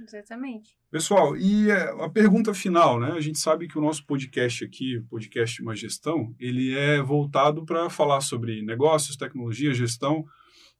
Exatamente. 0.05 0.77
Pessoal, 0.91 1.37
e 1.37 1.71
é, 1.71 1.91
a 2.05 2.09
pergunta 2.09 2.53
final, 2.55 2.99
né? 2.99 3.13
A 3.13 3.21
gente 3.21 3.39
sabe 3.39 3.69
que 3.69 3.79
o 3.79 3.81
nosso 3.81 4.05
podcast 4.05 4.65
aqui, 4.65 4.99
o 4.99 5.05
podcast 5.05 5.63
Uma 5.63 5.77
Gestão, 5.77 6.35
ele 6.39 6.75
é 6.75 7.01
voltado 7.01 7.65
para 7.65 7.89
falar 7.91 8.21
sobre 8.21 8.63
negócios, 8.63 9.17
tecnologia, 9.17 9.75
gestão, 9.75 10.25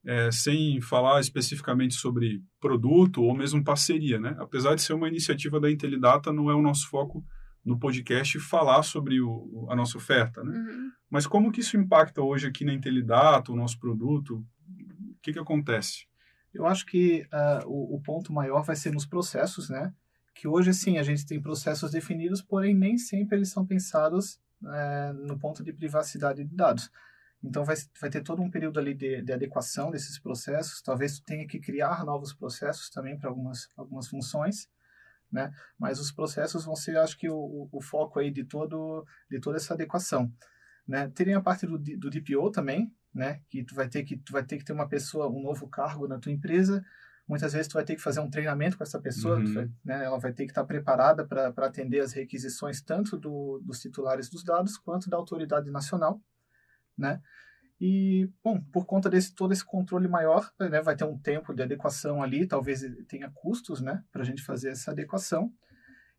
é, 0.05 0.31
sem 0.33 0.81
falar 0.81 1.21
especificamente 1.21 1.95
sobre 1.95 2.43
produto 2.61 3.23
ou 3.23 3.37
mesmo 3.37 3.63
parceria, 3.63 4.19
né? 4.19 4.37
Apesar 4.39 4.75
de 4.75 4.83
ser 4.83 4.95
uma 4.95 5.09
iniciativa 5.09 5.61
da 5.61 5.71
Intelidata, 5.71 6.33
não 6.33 6.51
é 6.51 6.55
o 6.55 6.63
nosso 6.63 6.89
foco 6.89 7.25
no 7.65 7.79
podcast 7.79 8.41
falar 8.41 8.83
sobre 8.83 9.21
o, 9.21 9.67
a 9.71 9.77
nossa 9.77 9.97
oferta, 9.97 10.43
né? 10.43 10.59
Uhum. 10.59 10.91
Mas 11.09 11.27
como 11.27 11.53
que 11.53 11.61
isso 11.61 11.77
impacta 11.77 12.21
hoje 12.21 12.49
aqui 12.49 12.65
na 12.65 12.75
Intelidata, 12.75 13.53
o 13.53 13.57
nosso 13.57 13.79
produto? 13.79 14.45
O 14.69 15.23
que 15.23 15.33
que 15.33 15.39
acontece? 15.39 16.07
Eu 16.53 16.67
acho 16.67 16.85
que 16.85 17.27
uh, 17.33 17.67
o, 17.67 17.97
o, 17.97 18.01
ponto 18.01 18.33
maior 18.33 18.63
vai 18.63 18.77
ser 18.77 18.93
nos 18.93 19.07
processos, 19.07 19.71
né? 19.71 19.93
Que 20.35 20.49
hoje, 20.49 20.75
sim, 20.75 20.99
a 20.99 21.03
gente 21.03 21.25
tem 21.25 21.41
processos 21.41 21.93
definidos, 21.93 22.43
porém 22.43 22.75
nem 22.75 22.99
sempre 22.99 23.39
eles 23.39 23.51
são 23.51 23.65
pensados 23.65 24.41
uh, 24.63 25.13
no 25.27 25.39
ponto 25.39 25.63
de 25.63 25.73
privacidade 25.73 26.45
de 26.45 26.55
dados. 26.55 26.91
Então 27.43 27.65
vai, 27.65 27.75
vai 28.01 28.09
ter 28.09 28.23
todo 28.23 28.41
um 28.41 28.51
período 28.51 28.79
ali 28.79 28.95
de, 28.95 29.21
de 29.21 29.33
adequação 29.33 29.91
desses 29.91 30.19
processos. 30.19 30.81
Talvez 30.81 31.19
tu 31.19 31.25
tenha 31.25 31.47
que 31.47 31.59
criar 31.59 32.05
novos 32.05 32.33
processos 32.33 32.89
também 32.89 33.19
para 33.19 33.29
algumas, 33.29 33.69
algumas 33.77 34.07
funções, 34.07 34.69
né? 35.31 35.51
Mas 35.79 35.99
os 35.99 36.13
processos 36.13 36.65
vão 36.65 36.77
ser, 36.77 36.97
acho 36.99 37.19
que, 37.19 37.29
o, 37.29 37.69
o 37.73 37.81
foco 37.81 38.21
aí 38.21 38.31
de, 38.31 38.45
todo, 38.45 39.05
de 39.29 39.41
toda 39.41 39.57
essa 39.57 39.75
adequação. 39.75 40.33
Né? 40.87 41.09
Teria 41.09 41.39
a 41.39 41.43
parte 41.43 41.67
do, 41.67 41.79
do 41.79 42.11
DPO 42.11 42.51
também, 42.53 42.95
né? 43.13 43.41
Que 43.51 43.65
tu 43.65 43.75
vai 43.75 43.89
ter 43.89 44.05
que 44.05 44.17
tu 44.17 44.33
vai 44.33 44.45
ter 44.45 44.59
que 44.59 44.65
ter 44.65 44.73
uma 44.73 44.89
pessoa, 44.89 45.29
um 45.29 45.43
novo 45.43 45.69
cargo 45.69 46.07
na 46.07 46.19
tua 46.19 46.31
empresa. 46.31 46.85
Muitas 47.27 47.53
vezes 47.53 47.69
tu 47.69 47.75
vai 47.75 47.85
ter 47.85 47.97
que 47.97 48.03
fazer 48.03 48.21
um 48.21 48.31
treinamento 48.31 48.77
com 48.77 48.83
essa 48.85 49.01
pessoa, 49.01 49.39
uhum. 49.39 49.55
vai, 49.55 49.71
né? 49.85 50.05
Ela 50.05 50.19
vai 50.19 50.33
ter 50.33 50.45
que 50.45 50.53
estar 50.53 50.65
preparada 50.65 51.27
para 51.27 51.49
atender 51.67 52.01
as 52.01 52.13
requisições 52.13 52.81
tanto 52.83 53.17
do, 53.17 53.61
dos 53.65 53.81
titulares 53.81 54.29
dos 54.29 54.45
dados 54.45 54.77
quanto 54.77 55.11
da 55.11 55.17
autoridade 55.17 55.71
nacional 55.71 56.21
né? 57.03 57.21
E, 57.85 58.31
bom, 58.45 58.61
por 58.73 58.87
conta 58.87 59.11
desse 59.11 59.35
todo 59.35 59.53
esse 59.53 59.65
controle 59.65 60.07
maior, 60.07 60.49
né, 60.61 60.81
vai 60.81 60.95
ter 60.95 61.05
um 61.05 61.19
tempo 61.19 61.53
de 61.53 61.65
adequação 61.65 62.23
ali, 62.23 62.47
talvez 62.47 62.81
tenha 63.09 63.29
custos, 63.35 63.81
né, 63.81 64.05
para 64.13 64.23
a 64.23 64.25
gente 64.25 64.41
fazer 64.41 64.71
essa 64.71 64.93
adequação. 64.93 65.53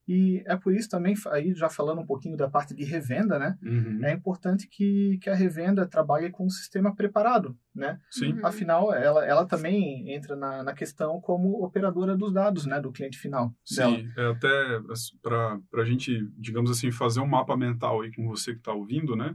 E 0.06 0.44
é 0.46 0.58
por 0.58 0.74
isso 0.76 0.90
também, 0.90 1.16
aí 1.32 1.54
já 1.54 1.70
falando 1.70 2.02
um 2.02 2.06
pouquinho 2.06 2.36
da 2.36 2.50
parte 2.50 2.76
de 2.76 2.84
revenda, 2.84 3.40
né? 3.40 3.58
Uhum. 3.64 4.04
É 4.04 4.12
importante 4.12 4.68
que, 4.68 5.18
que 5.22 5.30
a 5.30 5.34
revenda 5.34 5.88
trabalhe 5.88 6.30
com 6.30 6.46
um 6.46 6.50
sistema 6.50 6.94
preparado, 6.94 7.58
né? 7.74 7.98
Sim. 8.12 8.34
Uhum. 8.34 8.46
Afinal, 8.46 8.94
ela, 8.94 9.26
ela 9.26 9.46
também 9.46 10.14
entra 10.14 10.36
na, 10.36 10.62
na 10.62 10.74
questão 10.74 11.22
como 11.22 11.64
operadora 11.64 12.18
dos 12.18 12.34
dados, 12.34 12.66
né? 12.66 12.82
Do 12.82 12.92
cliente 12.92 13.18
final. 13.18 13.56
Sim, 13.64 14.10
é 14.18 14.32
até 14.32 14.82
para 15.22 15.82
a 15.82 15.86
gente, 15.86 16.30
digamos 16.38 16.70
assim, 16.70 16.92
fazer 16.92 17.22
um 17.22 17.28
mapa 17.28 17.56
mental 17.56 18.02
aí 18.02 18.14
com 18.14 18.28
você 18.28 18.52
que 18.52 18.60
está 18.60 18.74
ouvindo, 18.74 19.16
né? 19.16 19.34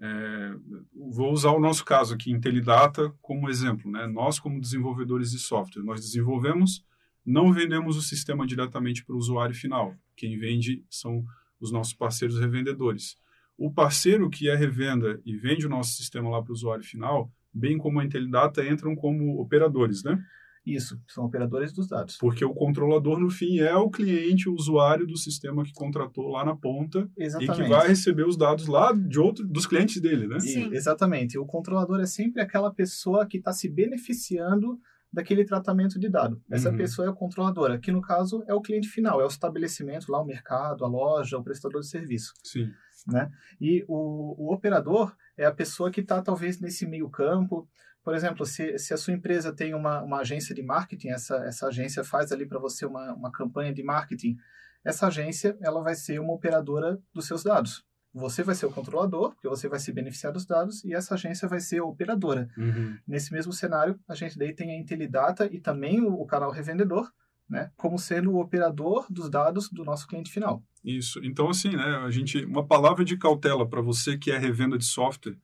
É, 0.00 0.54
vou 0.94 1.32
usar 1.32 1.50
o 1.50 1.60
nosso 1.60 1.84
caso 1.84 2.14
aqui, 2.14 2.30
Intelidata, 2.30 3.12
como 3.22 3.48
exemplo. 3.48 3.90
Né? 3.90 4.06
Nós, 4.06 4.38
como 4.38 4.60
desenvolvedores 4.60 5.30
de 5.30 5.38
software, 5.38 5.82
nós 5.82 6.00
desenvolvemos, 6.00 6.84
não 7.24 7.52
vendemos 7.52 7.96
o 7.96 8.02
sistema 8.02 8.46
diretamente 8.46 9.04
para 9.04 9.14
o 9.14 9.18
usuário 9.18 9.54
final. 9.54 9.94
Quem 10.16 10.38
vende 10.38 10.84
são 10.90 11.24
os 11.60 11.72
nossos 11.72 11.94
parceiros 11.94 12.38
revendedores. 12.38 13.16
O 13.56 13.72
parceiro 13.72 14.28
que 14.28 14.48
é 14.48 14.56
revenda 14.56 15.20
e 15.24 15.36
vende 15.36 15.66
o 15.66 15.70
nosso 15.70 15.92
sistema 15.92 16.28
lá 16.28 16.42
para 16.42 16.50
o 16.50 16.54
usuário 16.54 16.84
final, 16.84 17.30
bem 17.52 17.78
como 17.78 18.00
a 18.00 18.04
Intelidata, 18.04 18.66
entram 18.66 18.94
como 18.96 19.40
operadores, 19.40 20.02
né? 20.02 20.22
Isso, 20.66 20.98
são 21.06 21.24
operadores 21.24 21.72
dos 21.72 21.86
dados. 21.86 22.16
Porque 22.16 22.44
o 22.44 22.54
controlador, 22.54 23.18
no 23.18 23.28
fim, 23.28 23.58
é 23.58 23.74
o 23.74 23.90
cliente, 23.90 24.48
o 24.48 24.54
usuário 24.54 25.06
do 25.06 25.16
sistema 25.16 25.62
que 25.62 25.72
contratou 25.72 26.28
lá 26.28 26.44
na 26.44 26.56
ponta 26.56 27.08
exatamente. 27.16 27.60
e 27.60 27.62
que 27.62 27.68
vai 27.68 27.88
receber 27.88 28.26
os 28.26 28.36
dados 28.36 28.66
lá 28.66 28.92
de 28.92 29.20
outro, 29.20 29.46
dos 29.46 29.66
clientes 29.66 30.00
dele, 30.00 30.26
né? 30.26 30.40
Sim. 30.40 30.70
E, 30.70 30.74
exatamente. 30.76 31.38
O 31.38 31.44
controlador 31.44 32.00
é 32.00 32.06
sempre 32.06 32.40
aquela 32.40 32.72
pessoa 32.72 33.26
que 33.26 33.36
está 33.36 33.52
se 33.52 33.68
beneficiando 33.68 34.80
daquele 35.12 35.44
tratamento 35.44 35.98
de 35.98 36.08
dado. 36.08 36.42
Essa 36.50 36.70
uhum. 36.70 36.76
pessoa 36.76 37.06
é 37.06 37.10
o 37.10 37.14
controlador. 37.14 37.70
Aqui, 37.70 37.92
no 37.92 38.00
caso, 38.00 38.42
é 38.48 38.54
o 38.54 38.60
cliente 38.60 38.88
final, 38.88 39.20
é 39.20 39.24
o 39.24 39.28
estabelecimento 39.28 40.10
lá, 40.10 40.20
o 40.20 40.26
mercado, 40.26 40.84
a 40.84 40.88
loja, 40.88 41.38
o 41.38 41.44
prestador 41.44 41.82
de 41.82 41.88
serviço. 41.88 42.32
Sim. 42.42 42.70
Né? 43.06 43.30
E 43.60 43.84
o, 43.86 44.46
o 44.46 44.52
operador 44.52 45.14
é 45.36 45.44
a 45.44 45.52
pessoa 45.52 45.90
que 45.90 46.00
está, 46.00 46.20
talvez, 46.20 46.58
nesse 46.58 46.86
meio 46.86 47.08
campo, 47.08 47.68
por 48.04 48.14
exemplo, 48.14 48.44
se, 48.44 48.78
se 48.78 48.92
a 48.92 48.98
sua 48.98 49.14
empresa 49.14 49.50
tem 49.50 49.74
uma, 49.74 50.02
uma 50.02 50.18
agência 50.18 50.54
de 50.54 50.62
marketing, 50.62 51.08
essa, 51.08 51.36
essa 51.36 51.68
agência 51.68 52.04
faz 52.04 52.30
ali 52.30 52.44
para 52.44 52.58
você 52.58 52.84
uma, 52.84 53.14
uma 53.14 53.32
campanha 53.32 53.72
de 53.72 53.82
marketing, 53.82 54.36
essa 54.84 55.06
agência 55.06 55.56
ela 55.62 55.82
vai 55.82 55.94
ser 55.94 56.20
uma 56.20 56.34
operadora 56.34 57.00
dos 57.14 57.26
seus 57.26 57.42
dados. 57.42 57.82
Você 58.12 58.44
vai 58.44 58.54
ser 58.54 58.66
o 58.66 58.70
controlador, 58.70 59.30
porque 59.32 59.48
você 59.48 59.68
vai 59.68 59.80
se 59.80 59.90
beneficiar 59.90 60.32
dos 60.32 60.46
dados, 60.46 60.84
e 60.84 60.94
essa 60.94 61.14
agência 61.14 61.48
vai 61.48 61.58
ser 61.58 61.80
a 61.80 61.84
operadora. 61.84 62.48
Uhum. 62.56 62.96
Nesse 63.08 63.32
mesmo 63.32 63.52
cenário, 63.52 63.98
a 64.06 64.14
gente 64.14 64.38
daí 64.38 64.54
tem 64.54 64.70
a 64.70 64.78
Intelidata 64.78 65.48
e 65.50 65.58
também 65.58 66.00
o, 66.00 66.12
o 66.12 66.26
canal 66.26 66.52
revendedor, 66.52 67.10
né, 67.48 67.70
como 67.76 67.98
sendo 67.98 68.32
o 68.32 68.40
operador 68.40 69.06
dos 69.10 69.28
dados 69.28 69.68
do 69.70 69.84
nosso 69.84 70.06
cliente 70.06 70.30
final. 70.30 70.62
Isso. 70.84 71.20
Então, 71.24 71.48
assim, 71.48 71.70
né, 71.70 71.96
a 72.04 72.10
gente, 72.10 72.44
uma 72.44 72.66
palavra 72.66 73.04
de 73.04 73.16
cautela 73.16 73.68
para 73.68 73.80
você 73.80 74.16
que 74.16 74.30
é 74.30 74.38
revenda 74.38 74.78
de 74.78 74.84
software, 74.84 75.36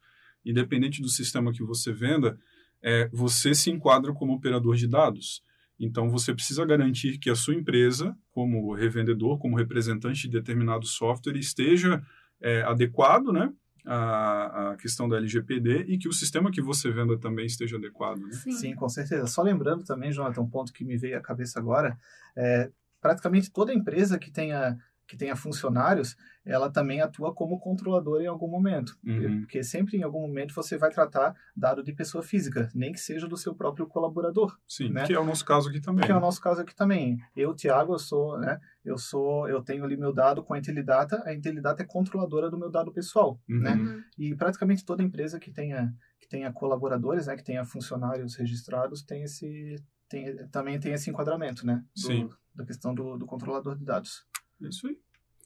independente 0.44 1.02
do 1.02 1.08
sistema 1.08 1.52
que 1.52 1.62
você 1.62 1.92
venda, 1.92 2.38
é, 2.82 3.08
você 3.12 3.54
se 3.54 3.70
enquadra 3.70 4.12
como 4.12 4.32
operador 4.32 4.76
de 4.76 4.86
dados. 4.86 5.42
Então, 5.78 6.10
você 6.10 6.34
precisa 6.34 6.64
garantir 6.66 7.18
que 7.18 7.30
a 7.30 7.34
sua 7.34 7.54
empresa, 7.54 8.14
como 8.30 8.74
revendedor, 8.74 9.38
como 9.38 9.56
representante 9.56 10.22
de 10.22 10.28
determinado 10.28 10.86
software, 10.86 11.38
esteja 11.38 12.02
é, 12.40 12.62
adequado, 12.62 13.32
né? 13.32 13.50
A, 13.86 14.72
a, 14.72 14.76
questão 14.76 15.08
da 15.08 15.16
LGPD 15.16 15.86
e 15.88 15.96
que 15.96 16.06
o 16.06 16.12
sistema 16.12 16.50
que 16.50 16.60
você 16.60 16.90
venda 16.90 17.18
também 17.18 17.46
esteja 17.46 17.78
adequado. 17.78 18.18
Né? 18.18 18.32
Sim. 18.32 18.52
Sim. 18.52 18.74
com 18.74 18.86
certeza. 18.90 19.26
Só 19.26 19.42
lembrando 19.42 19.82
também, 19.84 20.12
Jonathan, 20.12 20.42
um 20.42 20.50
ponto 20.50 20.70
que 20.70 20.84
me 20.84 20.98
veio 20.98 21.16
à 21.16 21.20
cabeça 21.22 21.58
agora, 21.58 21.98
é, 22.36 22.70
praticamente 23.00 23.50
toda 23.50 23.72
empresa 23.72 24.18
que 24.18 24.30
tenha 24.30 24.76
que 25.10 25.16
tenha 25.16 25.34
funcionários, 25.34 26.16
ela 26.44 26.70
também 26.70 27.00
atua 27.00 27.34
como 27.34 27.58
controladora 27.58 28.22
em 28.22 28.28
algum 28.28 28.46
momento. 28.46 28.96
Uhum. 29.04 29.40
Porque 29.40 29.60
sempre 29.64 29.96
em 29.96 30.04
algum 30.04 30.20
momento 30.20 30.54
você 30.54 30.78
vai 30.78 30.88
tratar 30.88 31.34
dado 31.54 31.82
de 31.82 31.92
pessoa 31.92 32.22
física, 32.22 32.68
nem 32.72 32.92
que 32.92 33.00
seja 33.00 33.26
do 33.26 33.36
seu 33.36 33.52
próprio 33.52 33.88
colaborador. 33.88 34.56
Sim, 34.68 34.90
né? 34.90 35.04
que 35.04 35.12
é 35.12 35.18
o 35.18 35.24
nosso 35.24 35.44
caso 35.44 35.68
aqui 35.68 35.80
também. 35.80 36.06
Que 36.06 36.12
é 36.12 36.16
o 36.16 36.20
nosso 36.20 36.40
caso 36.40 36.60
aqui 36.60 36.72
também. 36.76 37.18
Eu, 37.34 37.52
Tiago, 37.56 37.94
eu 37.94 37.98
sou, 37.98 38.38
né? 38.38 38.60
Eu 38.84 38.96
sou, 38.96 39.48
eu 39.48 39.60
tenho 39.60 39.84
ali 39.84 39.96
meu 39.96 40.12
dado 40.12 40.44
com 40.44 40.54
a 40.54 40.58
Intelidata, 40.58 41.20
a 41.26 41.34
Intelidata 41.34 41.82
é 41.82 41.86
controladora 41.86 42.48
do 42.48 42.56
meu 42.56 42.70
dado 42.70 42.92
pessoal, 42.92 43.40
uhum. 43.48 43.58
né? 43.58 43.74
Uhum. 43.74 44.02
E 44.16 44.36
praticamente 44.36 44.84
toda 44.84 45.02
empresa 45.02 45.40
que 45.40 45.50
tenha 45.50 45.92
que 46.20 46.28
tenha 46.28 46.52
colaboradores, 46.52 47.26
né, 47.26 47.34
que 47.34 47.42
tenha 47.42 47.64
funcionários 47.64 48.36
registrados, 48.36 49.02
tem 49.02 49.24
esse 49.24 49.82
tem, 50.08 50.36
também 50.48 50.78
tem 50.78 50.92
esse 50.92 51.10
enquadramento, 51.10 51.66
né? 51.66 51.82
Do, 51.96 52.00
Sim. 52.00 52.28
Da 52.54 52.64
questão 52.64 52.94
do, 52.94 53.16
do 53.16 53.26
controlador 53.26 53.76
de 53.76 53.84
dados. 53.84 54.24
É 54.62 54.68
isso 54.68 54.86
aí. 54.86 54.98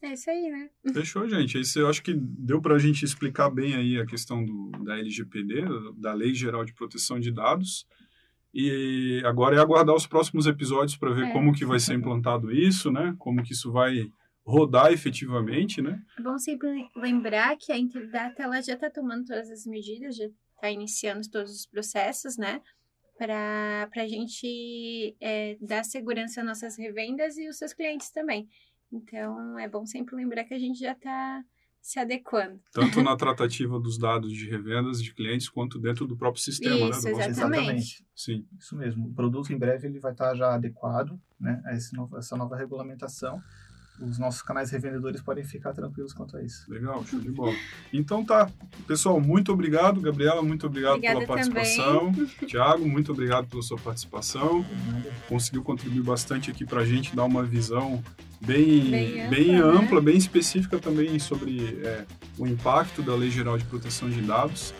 É 0.03 0.13
isso 0.13 0.31
aí, 0.31 0.51
né? 0.51 0.71
Fechou, 0.93 1.29
gente. 1.29 1.59
Esse, 1.59 1.79
eu 1.79 1.89
acho 1.89 2.03
que 2.03 2.13
deu 2.15 2.61
para 2.61 2.75
a 2.75 2.79
gente 2.79 3.05
explicar 3.05 3.49
bem 3.49 3.75
aí 3.75 3.99
a 3.99 4.05
questão 4.05 4.45
do, 4.45 4.71
da 4.85 4.99
LGPD, 4.99 5.65
da 5.97 6.13
Lei 6.13 6.35
Geral 6.35 6.65
de 6.65 6.75
Proteção 6.75 7.19
de 7.19 7.31
Dados. 7.31 7.87
E 8.53 9.23
agora 9.25 9.57
é 9.57 9.59
aguardar 9.59 9.97
os 9.97 10.07
próximos 10.07 10.47
episódios 10.47 10.97
para 10.97 11.13
ver 11.13 11.27
é. 11.27 11.33
como 11.33 11.53
que 11.53 11.65
vai 11.65 11.81
ser 11.81 11.95
implantado 11.95 12.53
isso, 12.53 12.91
né? 12.91 13.17
Como 13.19 13.43
que 13.43 13.53
isso 13.53 13.73
vai 13.73 14.13
rodar 14.45 14.93
efetivamente, 14.93 15.81
né? 15.81 16.01
É 16.19 16.23
bom 16.23 16.39
sempre 16.39 16.89
lembrar 16.95 17.57
que 17.57 17.73
a 17.73 17.79
Interdata 17.79 18.43
ela 18.43 18.61
já 18.61 18.75
está 18.75 18.91
tomando 18.91 19.25
todas 19.25 19.51
as 19.51 19.67
medidas, 19.67 20.17
já 20.17 20.27
está 20.55 20.71
iniciando 20.71 21.29
todos 21.31 21.51
os 21.51 21.67
processos, 21.67 22.37
né? 22.37 22.61
Para 23.17 23.89
a 23.97 24.07
gente 24.07 25.17
é, 25.21 25.57
dar 25.61 25.83
segurança 25.83 26.41
às 26.41 26.47
nossas 26.47 26.77
revendas 26.77 27.39
e 27.39 27.49
os 27.49 27.57
seus 27.57 27.73
clientes 27.73 28.11
também. 28.11 28.49
Então, 28.95 29.59
é 29.59 29.69
bom 29.69 29.85
sempre 29.85 30.15
lembrar 30.15 30.45
que 30.45 30.55
a 30.55 30.59
gente 30.59 30.79
já 30.79 30.93
está 30.93 31.45
se 31.81 31.99
adequando. 31.99 32.61
Tanto 32.73 33.03
na 33.03 33.17
tratativa 33.17 33.79
dos 33.79 33.99
dados 33.99 34.33
de 34.33 34.49
revendas 34.49 35.03
de 35.03 35.13
clientes, 35.13 35.49
quanto 35.49 35.79
dentro 35.79 36.07
do 36.07 36.17
próprio 36.17 36.43
sistema, 36.43 36.77
né, 36.77 36.91
Isso, 36.91 37.05
né? 37.05 37.11
exatamente. 37.11 37.31
exatamente. 37.31 38.07
Sim. 38.15 38.47
Isso 38.59 38.77
mesmo. 38.77 39.09
O 39.09 39.15
produto, 39.15 39.53
em 39.53 39.59
breve, 39.59 39.89
ele 39.89 39.99
vai 39.99 40.13
estar 40.13 40.31
tá 40.31 40.35
já 40.35 40.55
adequado 40.55 41.21
né, 41.39 41.61
a 41.67 41.75
esse 41.75 41.95
novo, 41.95 42.17
essa 42.17 42.37
nova 42.37 42.57
regulamentação 42.57 43.43
os 44.01 44.19
nossos 44.19 44.43
canais 44.43 44.71
revendedores 44.71 45.23
podem 45.23 45.45
ficar 45.45 45.73
tranquilos 45.73 46.13
quanto 46.13 46.37
a 46.37 46.43
isso. 46.43 46.71
Legal, 46.71 47.05
show 47.07 47.21
de 47.21 47.31
bola. 47.31 47.55
Então 47.93 48.25
tá, 48.25 48.51
pessoal, 48.87 49.21
muito 49.21 49.53
obrigado, 49.53 50.01
Gabriela, 50.01 50.43
muito 50.43 50.67
obrigado 50.67 50.95
Obrigada 50.95 51.21
pela 51.21 51.29
participação. 51.29 52.13
Tiago, 52.47 52.87
muito 52.87 53.13
obrigado 53.13 53.47
pela 53.47 53.63
sua 53.63 53.79
participação. 53.79 54.65
Conseguiu 55.29 55.63
contribuir 55.63 56.03
bastante 56.03 56.51
aqui 56.51 56.65
para 56.65 56.81
a 56.81 56.85
gente 56.85 57.15
dar 57.15 57.25
uma 57.25 57.45
visão 57.45 58.03
bem, 58.45 58.91
bem 58.91 59.21
ampla, 59.21 59.31
bem, 59.31 59.57
ampla, 59.57 60.01
né? 60.01 60.07
bem 60.07 60.17
específica 60.17 60.79
também 60.79 61.19
sobre 61.19 61.81
é, 61.85 62.05
o 62.39 62.47
impacto 62.47 63.03
da 63.03 63.15
Lei 63.15 63.31
Geral 63.31 63.59
de 63.59 63.65
Proteção 63.65 64.09
de 64.09 64.21
Dados. 64.21 64.75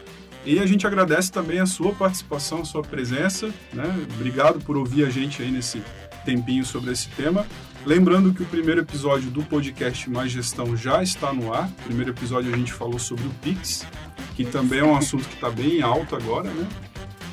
E 0.47 0.59
a 0.59 0.67
gente 0.67 0.87
agradece 0.87 1.33
também 1.33 1.59
a 1.59 1.67
sua 1.67 1.95
participação, 1.95 2.61
a 2.61 2.65
sua 2.65 2.83
presença. 2.83 3.53
Né? 3.73 4.07
Obrigado 4.15 4.61
por 4.61 4.77
ouvir 4.77 5.05
a 5.05 5.11
gente 5.11 5.43
aí 5.43 5.51
nesse 5.51 5.83
tempinho 6.25 6.65
sobre 6.65 6.93
esse 6.93 7.09
tema. 7.11 7.47
Lembrando 7.87 8.33
que 8.33 8.43
o 8.43 8.47
primeiro 8.47 8.81
episódio 8.81 9.31
do 9.31 9.43
podcast 9.43 10.09
Mais 10.09 10.33
Gestão 10.33 10.77
já 10.77 11.03
está 11.03 11.33
no 11.33 11.53
ar. 11.53 11.71
Primeiro 11.85 12.11
episódio 12.11 12.53
a 12.53 12.57
gente 12.57 12.73
falou 12.73 12.99
sobre 12.99 13.27
o 13.27 13.31
Pix, 13.43 13.87
que 14.35 14.45
também 14.45 14.81
é 14.81 14.85
um 14.85 14.97
assunto 14.97 15.27
que 15.29 15.35
está 15.35 15.51
bem 15.51 15.83
alto 15.83 16.15
agora, 16.15 16.51
né? 16.51 16.67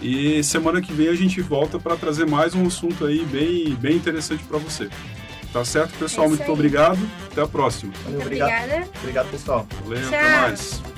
E 0.01 0.43
semana 0.43 0.81
que 0.81 0.91
vem 0.91 1.09
a 1.09 1.15
gente 1.15 1.41
volta 1.41 1.79
para 1.79 1.95
trazer 1.95 2.25
mais 2.25 2.55
um 2.55 2.65
assunto 2.65 3.05
aí 3.05 3.23
bem, 3.25 3.75
bem 3.75 3.95
interessante 3.95 4.43
para 4.43 4.57
você. 4.57 4.89
Tá 5.51 5.65
certo, 5.65 5.97
pessoal? 5.97 6.27
É 6.27 6.29
Muito 6.29 6.51
obrigado. 6.51 6.99
Até 7.31 7.41
a 7.41 7.47
próxima. 7.47 7.93
Valeu, 8.05 8.21
obrigado. 8.21 8.89
Obrigado, 8.99 9.29
pessoal. 9.31 9.67
Valeu, 9.83 10.09
Tchau. 10.09 10.19
até 10.19 10.41
mais. 10.41 10.90